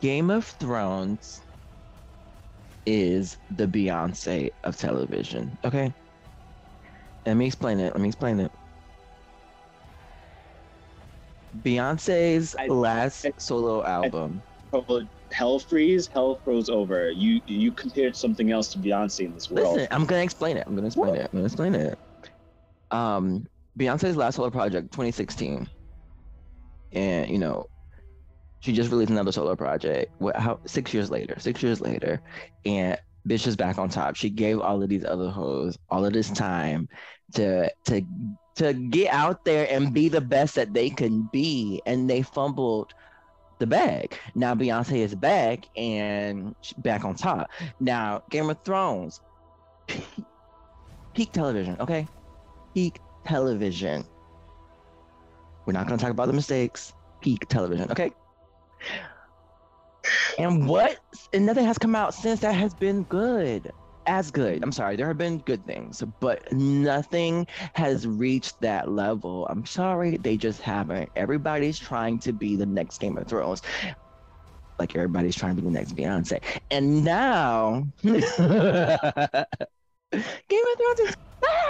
Game 0.02 0.30
of 0.32 0.46
Thrones 0.46 1.42
is 2.86 3.38
the 3.50 3.68
Beyonce 3.68 4.50
of 4.64 4.78
television. 4.78 5.58
Okay? 5.64 5.94
Let 7.26 7.36
me 7.36 7.46
explain 7.48 7.80
it. 7.80 7.94
Let 7.94 8.02
me 8.02 8.08
explain 8.08 8.40
it. 8.40 8.52
Beyonce's 11.58 12.56
I- 12.58 12.68
last 12.68 13.26
solo 13.40 13.84
album. 13.84 14.42
Oh, 14.72 15.02
Hell 15.32 15.60
freeze, 15.60 16.08
hell 16.08 16.40
froze 16.44 16.70
over. 16.70 17.12
You 17.12 17.40
you 17.46 17.72
compared 17.72 18.16
something 18.16 18.52
else 18.52 18.70
to 18.70 18.80
Beyonce 18.80 19.26
in 19.26 19.34
this 19.34 19.50
world. 19.50 19.76
Listen, 19.76 19.88
I'm 19.92 20.06
gonna 20.06 20.24
explain 20.24 20.58
it. 20.58 20.64
I'm 20.66 20.74
gonna 20.76 20.88
explain 20.88 21.16
it. 21.16 21.22
I'm 21.22 21.38
gonna 21.38 21.46
explain 21.46 21.76
it. 21.76 22.00
Um, 22.90 23.46
Beyonce's 23.78 24.18
last 24.18 24.36
solo 24.38 24.50
project, 24.50 24.92
2016, 24.92 25.70
and 26.94 27.30
you 27.30 27.38
know, 27.38 27.66
she 28.62 28.74
just 28.74 28.90
released 28.90 29.12
another 29.12 29.32
solo 29.32 29.56
project. 29.56 30.12
What? 30.18 30.36
How? 30.36 30.60
Six 30.66 30.94
years 30.94 31.12
later. 31.12 31.36
Six 31.38 31.62
years 31.62 31.80
later, 31.80 32.20
and 32.66 32.98
bitch 33.28 33.46
is 33.46 33.56
back 33.56 33.78
on 33.78 33.90
top. 33.90 34.16
She 34.16 34.32
gave 34.32 34.60
all 34.60 34.82
of 34.82 34.90
these 34.90 35.06
other 35.06 35.30
hoes 35.30 35.78
all 35.90 36.06
of 36.06 36.14
this 36.14 36.32
time 36.32 36.90
to 37.36 37.72
to 37.86 38.02
to 38.60 38.74
get 38.74 39.12
out 39.14 39.46
there 39.46 39.68
and 39.70 39.94
be 39.94 40.10
the 40.10 40.22
best 40.22 40.56
that 40.56 40.74
they 40.74 40.90
can 40.90 41.30
be, 41.32 41.82
and 41.86 42.10
they 42.10 42.22
fumbled 42.22 42.94
the 43.60 43.68
bag. 43.68 44.18
Now 44.36 44.54
Beyonce 44.54 44.98
is 45.00 45.16
back 45.16 45.66
and 45.76 46.56
back 46.78 47.04
on 47.06 47.16
top. 47.16 47.50
Now 47.80 48.24
Game 48.30 48.50
of 48.50 48.62
Thrones, 48.64 49.22
peak, 51.14 51.32
television, 51.32 51.78
okay? 51.80 52.08
Peak 52.74 53.00
television. 53.26 54.04
We're 55.66 55.74
not 55.74 55.88
gonna 55.88 55.98
talk 55.98 56.12
about 56.12 56.28
the 56.28 56.34
mistakes. 56.34 56.94
Peak 57.22 57.48
television, 57.48 57.92
okay? 57.92 58.12
And 60.38 60.68
what? 60.68 60.98
And 61.34 61.46
nothing 61.46 61.66
has 61.66 61.78
come 61.78 61.96
out 61.96 62.14
since 62.14 62.40
that 62.42 62.54
has 62.56 62.74
been 62.74 63.04
good. 63.04 63.72
As 64.10 64.32
good. 64.32 64.64
I'm 64.64 64.72
sorry, 64.72 64.96
there 64.96 65.08
have 65.08 65.20
been 65.20 65.38
good 65.38 65.66
things, 65.68 66.02
but 66.20 66.42
nothing 66.52 67.46
has 67.76 68.08
reached 68.08 68.60
that 68.62 68.90
level. 68.90 69.46
I'm 69.48 69.68
sorry, 69.68 70.18
they 70.18 70.36
just 70.36 70.62
haven't. 70.62 71.12
Everybody's 71.16 71.78
trying 71.78 72.18
to 72.22 72.34
be 72.34 72.56
the 72.56 72.66
next 72.66 72.98
Game 73.00 73.20
of 73.20 73.28
Thrones. 73.28 73.62
Like 74.80 74.96
everybody's 74.96 75.36
trying 75.36 75.56
to 75.58 75.62
be 75.62 75.68
the 75.68 75.74
next 75.74 75.94
Beyonce. 75.96 76.42
And 76.72 77.04
now 77.04 77.84
Game 78.04 78.24
of 80.14 80.78
Thrones 80.78 81.00
is 81.02 81.16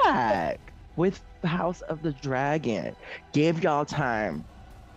back 0.04 0.60
with 0.96 1.24
House 1.44 1.82
of 1.82 2.02
the 2.02 2.14
Dragon. 2.14 2.96
Gave 3.34 3.64
y'all 3.64 3.86
time. 3.86 4.48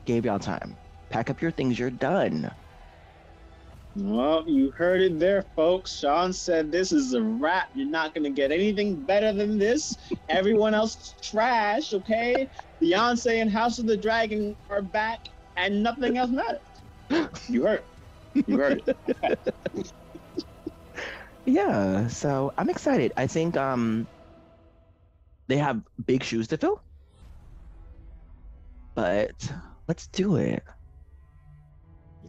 Gave 0.07 0.25
y'all 0.27 0.39
time. 0.41 0.79
Pack 1.11 1.31
up 1.31 1.43
your 1.43 1.53
things, 1.53 1.79
you're 1.79 1.91
done. 1.91 2.51
Well, 3.95 4.49
you 4.49 4.71
heard 4.71 5.03
it 5.03 5.19
there, 5.19 5.43
folks. 5.55 5.93
Sean 5.99 6.33
said 6.33 6.73
this 6.73 6.93
is 6.93 7.13
a 7.13 7.23
wrap. 7.23 7.69
You're 7.75 7.89
not 7.91 8.15
gonna 8.15 8.31
get 8.31 8.51
anything 8.51 9.05
better 9.05 9.33
than 9.33 9.59
this. 9.59 9.97
Everyone 10.29 10.75
else 10.75 11.15
trash, 11.21 11.93
okay? 11.93 12.49
Beyonce 12.83 13.43
and 13.43 13.51
House 13.51 13.79
of 13.79 13.87
the 13.87 13.97
Dragon 13.97 14.57
are 14.71 14.83
back, 14.83 15.21
and 15.57 15.83
nothing 15.83 16.17
else 16.17 16.31
matters. 16.31 16.61
You 17.49 17.65
heard. 17.67 17.85
You 18.47 18.57
heard. 18.59 18.83
Yeah, 21.45 22.09
so 22.09 22.53
I'm 22.59 22.71
excited. 22.71 23.13
I 23.17 23.27
think 23.27 23.57
um 23.57 24.09
they 25.49 25.57
have 25.59 25.83
big 26.05 26.25
shoes 26.25 26.49
to 26.49 26.59
fill. 26.59 26.83
But 28.95 29.53
let's 29.89 30.07
do 30.09 30.37
it. 30.37 30.63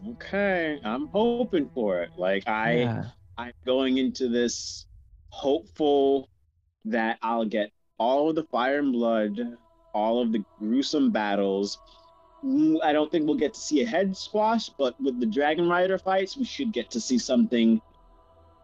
Okay, 0.09 0.79
I'm 0.83 1.07
hoping 1.07 1.69
for 1.73 2.01
it. 2.01 2.11
Like 2.17 2.47
I, 2.47 2.73
yeah. 2.79 3.03
I'm 3.37 3.53
going 3.65 3.97
into 3.97 4.27
this 4.27 4.85
hopeful 5.29 6.29
that 6.85 7.17
I'll 7.21 7.45
get 7.45 7.71
all 7.97 8.29
of 8.29 8.35
the 8.35 8.43
fire 8.43 8.79
and 8.79 8.91
blood, 8.91 9.39
all 9.93 10.21
of 10.21 10.31
the 10.31 10.43
gruesome 10.59 11.11
battles. 11.11 11.79
Mm, 12.43 12.83
I 12.83 12.91
don't 12.91 13.11
think 13.11 13.25
we'll 13.25 13.37
get 13.37 13.53
to 13.53 13.59
see 13.59 13.81
a 13.81 13.87
head 13.87 14.15
squash, 14.17 14.69
but 14.69 14.99
with 14.99 15.19
the 15.19 15.25
Dragon 15.25 15.69
Rider 15.69 15.97
fights, 15.97 16.35
we 16.35 16.43
should 16.43 16.73
get 16.73 16.91
to 16.91 16.99
see 16.99 17.17
something 17.17 17.81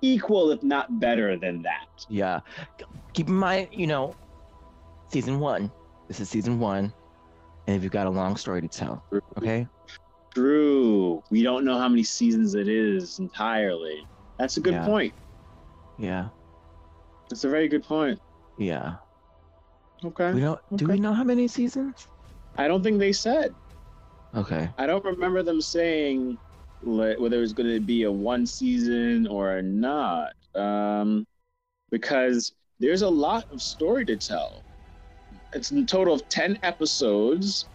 equal, 0.02 0.52
if 0.52 0.62
not 0.64 1.00
better, 1.00 1.38
than 1.38 1.62
that. 1.62 1.88
Yeah. 2.10 2.42
Keep 3.14 3.30
in 3.30 3.36
mind, 3.36 3.70
you 3.72 3.88
know, 3.88 4.16
season 5.12 5.40
one. 5.40 5.72
This 6.08 6.20
is 6.20 6.30
season 6.30 6.60
one. 6.60 6.94
And 7.68 7.76
if 7.76 7.84
you've 7.84 7.92
got 7.92 8.08
a 8.08 8.10
long 8.10 8.36
story 8.36 8.62
to 8.62 8.68
tell. 8.68 9.04
Okay? 9.38 9.68
True. 10.34 11.24
We 11.30 11.44
don't 11.44 11.66
know 11.66 11.78
how 11.78 11.90
many 11.90 12.04
seasons 12.04 12.56
it 12.56 12.68
is 12.68 13.20
entirely. 13.20 14.08
That's 14.38 14.58
a 14.58 14.62
good 14.62 14.74
Yeah. 14.74 14.86
point. 14.86 15.14
Yeah. 15.98 16.30
That's 17.30 17.44
a 17.44 17.50
very 17.50 17.68
good 17.68 17.84
point. 17.84 18.20
Yeah. 18.58 18.98
Okay. 20.04 20.34
We 20.34 20.42
don't 20.42 20.60
do 20.76 20.88
we 20.88 21.00
know 21.00 21.14
how 21.14 21.24
many 21.24 21.48
seasons? 21.48 22.08
I 22.56 22.68
don't 22.68 22.84
think 22.84 23.00
they 23.00 23.12
said. 23.14 23.56
Okay. 24.34 24.70
I 24.78 24.86
don't 24.86 25.04
remember 25.04 25.44
them 25.44 25.62
saying 25.62 26.40
whether 26.82 27.38
it 27.38 27.42
was 27.42 27.54
going 27.54 27.70
to 27.70 27.80
be 27.82 28.04
a 28.04 28.12
one 28.12 28.46
season 28.46 29.28
or 29.28 29.62
not. 29.62 30.34
Um, 30.56 31.28
because 31.92 32.54
there's 32.80 33.02
a 33.02 33.10
lot 33.10 33.46
of 33.52 33.62
story 33.62 34.06
to 34.06 34.16
tell. 34.16 34.64
It's 35.54 35.72
a 35.72 35.86
total 35.86 36.14
of 36.14 36.28
10 36.30 36.60
episodes. 36.64 37.68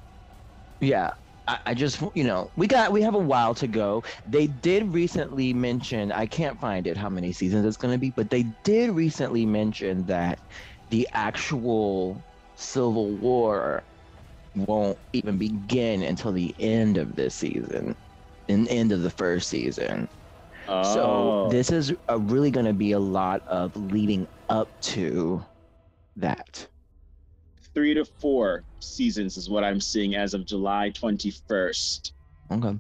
Yeah. 0.81 1.11
I, 1.46 1.59
I 1.66 1.74
just 1.74 2.02
you 2.14 2.24
know, 2.24 2.50
we 2.57 2.66
got 2.66 2.92
we 2.92 3.02
have 3.02 3.14
a 3.14 3.18
while 3.18 3.54
to 3.57 3.68
go. 3.68 4.02
They 4.24 4.46
did 4.46 4.92
recently 4.94 5.52
mention 5.52 6.12
I 6.12 6.26
can't 6.26 6.61
find 6.61 6.87
it 6.87 6.96
how 6.96 7.09
many 7.11 7.33
seasons 7.33 7.66
it's 7.66 7.76
gonna 7.76 7.98
be, 7.98 8.11
but 8.11 8.30
they 8.30 8.44
did 8.64 8.90
recently 8.90 9.46
mention 9.46 10.07
that 10.07 10.40
the 10.90 11.09
actual 11.12 12.24
civil 12.57 13.16
war 13.18 13.85
won't 14.54 14.98
even 15.12 15.38
begin 15.38 16.02
until 16.02 16.33
the 16.33 16.54
end 16.61 16.96
of 16.98 17.16
this 17.16 17.35
season, 17.35 17.96
in 18.48 18.68
end 18.68 18.92
of 18.92 19.02
the 19.02 19.11
first 19.11 19.48
season. 19.48 20.09
Oh, 20.66 20.83
So 20.83 21.35
this 21.44 21.70
is 21.72 21.92
uh 22.11 22.20
really 22.20 22.50
going 22.50 22.66
to 22.66 22.74
be 22.74 22.92
a 22.92 23.00
lot 23.00 23.42
of 23.46 23.76
leading 23.76 24.28
up 24.48 24.70
to 24.83 25.44
that. 26.16 26.68
Three 27.75 27.95
to 27.95 28.05
four 28.05 28.65
seasons 28.81 29.37
is 29.37 29.51
what 29.51 29.65
I'm 29.65 29.81
seeing 29.81 30.15
as 30.15 30.35
of 30.35 30.47
July 30.47 30.91
21st. 30.91 32.13
Okay. 32.53 32.79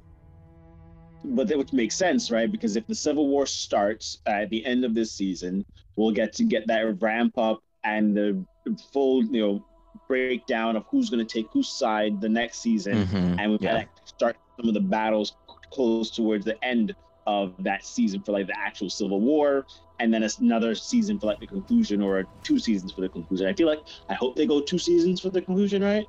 But 1.24 1.48
that 1.48 1.56
would 1.56 1.72
make 1.72 1.90
sense, 1.92 2.30
right? 2.30 2.50
Because 2.50 2.76
if 2.76 2.86
the 2.86 2.94
Civil 2.94 3.28
War 3.28 3.46
starts 3.46 4.18
at 4.26 4.50
the 4.50 4.64
end 4.64 4.84
of 4.84 4.94
this 4.94 5.10
season, 5.12 5.64
we'll 5.96 6.10
get 6.10 6.32
to 6.34 6.44
get 6.44 6.66
that 6.66 7.00
ramp 7.00 7.38
up 7.38 7.60
and 7.82 8.16
the 8.16 8.44
full, 8.92 9.24
you 9.24 9.40
know, 9.40 9.64
breakdown 10.08 10.76
of 10.76 10.84
who's 10.90 11.08
going 11.08 11.24
to 11.24 11.32
take 11.32 11.48
whose 11.52 11.68
side 11.68 12.20
the 12.20 12.28
next 12.28 12.58
season, 12.60 13.06
Mhm, 13.06 13.36
and 13.38 13.50
we've 13.50 13.60
gotta 13.60 13.88
start 14.04 14.36
some 14.56 14.68
of 14.68 14.74
the 14.74 14.80
battles 14.80 15.34
close 15.70 16.10
towards 16.10 16.44
the 16.44 16.62
end 16.64 16.94
of 17.26 17.54
that 17.64 17.84
season 17.84 18.22
for 18.22 18.32
like 18.32 18.46
the 18.46 18.58
actual 18.58 18.90
Civil 18.90 19.20
War, 19.20 19.66
and 19.98 20.12
then 20.12 20.26
another 20.40 20.74
season 20.74 21.18
for 21.18 21.26
like 21.26 21.40
the 21.40 21.46
conclusion, 21.46 22.02
or 22.02 22.24
two 22.42 22.58
seasons 22.58 22.92
for 22.92 23.00
the 23.00 23.08
conclusion. 23.08 23.46
I 23.46 23.52
feel 23.54 23.66
like 23.66 23.80
I 24.08 24.14
hope 24.14 24.36
they 24.36 24.46
go 24.46 24.60
two 24.60 24.78
seasons 24.78 25.20
for 25.20 25.30
the 25.30 25.40
conclusion, 25.40 25.82
right? 25.82 26.06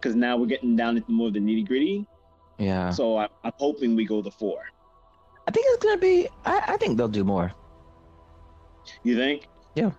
Because 0.00 0.14
now 0.16 0.36
we're 0.36 0.46
getting 0.46 0.76
down 0.76 0.96
into 0.96 1.10
more 1.12 1.28
of 1.28 1.34
the 1.34 1.40
nitty 1.40 1.66
gritty. 1.66 2.06
Yeah. 2.58 2.90
So 2.90 3.16
I, 3.16 3.28
I'm 3.44 3.52
hoping 3.58 3.94
we 3.96 4.04
go 4.04 4.22
the 4.22 4.30
four. 4.30 4.60
I 5.46 5.50
think 5.50 5.66
it's 5.70 5.82
going 5.82 5.96
to 5.96 6.00
be, 6.00 6.28
I, 6.44 6.62
I 6.68 6.76
think 6.76 6.98
they'll 6.98 7.08
do 7.08 7.24
more. 7.24 7.52
You 9.02 9.16
think? 9.16 9.48
Yeah. 9.74 9.92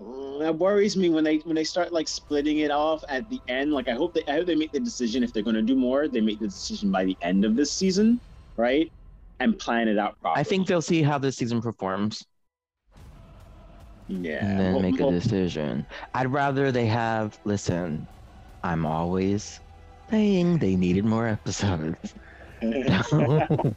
Mm, 0.00 0.40
That 0.40 0.58
worries 0.58 0.96
me 0.96 1.08
when 1.08 1.24
they 1.24 1.38
when 1.38 1.54
they 1.54 1.64
start 1.64 1.92
like 1.92 2.08
splitting 2.08 2.58
it 2.58 2.70
off 2.70 3.02
at 3.08 3.28
the 3.30 3.40
end. 3.48 3.72
Like 3.72 3.88
I 3.88 3.92
hope 3.92 4.14
they 4.14 4.22
I 4.28 4.32
hope 4.32 4.46
they 4.46 4.54
make 4.54 4.72
the 4.72 4.80
decision 4.80 5.22
if 5.22 5.32
they're 5.32 5.42
going 5.42 5.56
to 5.56 5.62
do 5.62 5.76
more. 5.76 6.08
They 6.08 6.20
make 6.20 6.40
the 6.40 6.46
decision 6.48 6.90
by 6.90 7.04
the 7.04 7.16
end 7.22 7.44
of 7.44 7.56
this 7.56 7.72
season, 7.72 8.20
right? 8.56 8.90
And 9.40 9.58
plan 9.58 9.88
it 9.88 9.98
out 9.98 10.20
properly. 10.20 10.40
I 10.40 10.44
think 10.44 10.66
they'll 10.66 10.82
see 10.82 11.02
how 11.02 11.18
this 11.18 11.36
season 11.36 11.60
performs 11.60 12.24
yeah. 14.08 14.44
and 14.44 14.60
then 14.60 14.72
Well- 14.74 14.82
make 14.82 15.00
a 15.00 15.10
decision. 15.10 15.86
I'd 16.14 16.32
rather 16.32 16.72
they 16.72 16.86
have, 16.86 17.38
listen, 17.44 18.06
I'm 18.62 18.86
always 18.86 19.60
saying 20.10 20.58
they 20.58 20.76
needed 20.76 21.04
more 21.04 21.26
episodes. 21.26 22.14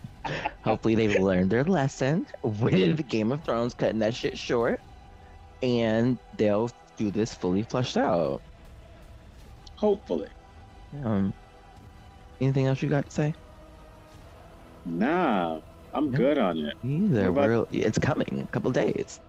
Hopefully 0.63 0.95
they've 0.95 1.19
learned 1.19 1.49
their 1.49 1.65
lesson 1.65 2.25
with 2.43 3.07
Game 3.09 3.31
of 3.31 3.43
Thrones 3.43 3.73
cutting 3.73 3.99
that 3.99 4.15
shit 4.15 4.37
short 4.37 4.79
and 5.61 6.17
they'll 6.37 6.69
do 6.97 7.11
this 7.11 7.33
fully 7.33 7.63
fleshed 7.63 7.97
out. 7.97 8.41
Hopefully. 9.75 10.29
Um, 11.03 11.33
anything 12.39 12.67
else 12.67 12.81
you 12.81 12.89
got 12.89 13.05
to 13.05 13.11
say? 13.11 13.33
Nah, 14.89 15.61
I'm 15.93 16.11
Yeah. 16.11 16.17
good 16.17 16.37
on 16.37 16.57
it. 16.57 16.73
Either. 16.83 17.31
We're, 17.31 17.65
it's 17.71 17.99
coming. 17.99 18.41
A 18.43 18.47
couple 18.47 18.71
days. 18.71 19.19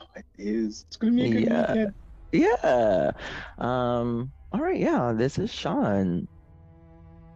Oh, 0.00 0.06
it 0.16 0.24
is. 0.38 0.84
It's 0.88 0.96
gonna 0.96 1.12
be 1.12 1.24
a 1.24 1.30
good 1.30 1.44
Yeah. 1.44 1.72
weekend. 1.72 1.94
Yeah. 2.32 3.12
Um. 3.58 4.32
All 4.52 4.60
right. 4.60 4.78
Yeah. 4.78 5.12
This 5.12 5.38
is 5.38 5.52
Sean. 5.52 6.26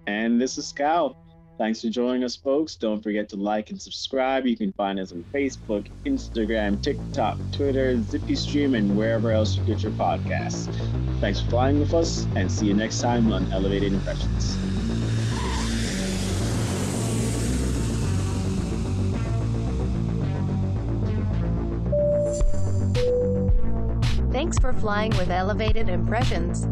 And 0.06 0.40
this 0.40 0.58
is 0.58 0.66
Scout. 0.66 1.16
Thanks 1.58 1.82
for 1.82 1.88
joining 1.88 2.22
us, 2.22 2.36
folks. 2.36 2.76
Don't 2.76 3.02
forget 3.02 3.28
to 3.30 3.36
like 3.36 3.70
and 3.70 3.82
subscribe. 3.82 4.46
You 4.46 4.56
can 4.56 4.72
find 4.72 4.98
us 5.00 5.12
on 5.12 5.24
Facebook, 5.34 5.88
Instagram, 6.06 6.80
TikTok, 6.80 7.36
Twitter, 7.52 7.96
ZippyStream, 7.96 8.76
and 8.76 8.96
wherever 8.96 9.32
else 9.32 9.56
you 9.56 9.64
get 9.64 9.82
your 9.82 9.92
podcasts. 9.92 10.72
Thanks 11.20 11.40
for 11.40 11.50
flying 11.50 11.80
with 11.80 11.94
us, 11.94 12.26
and 12.36 12.50
see 12.50 12.66
you 12.66 12.74
next 12.74 13.00
time 13.00 13.32
on 13.32 13.50
Elevated 13.52 13.92
Impressions. 13.92 14.67
Flying 24.78 25.10
with 25.16 25.30
Elevated 25.30 25.88
Impressions. 25.88 26.66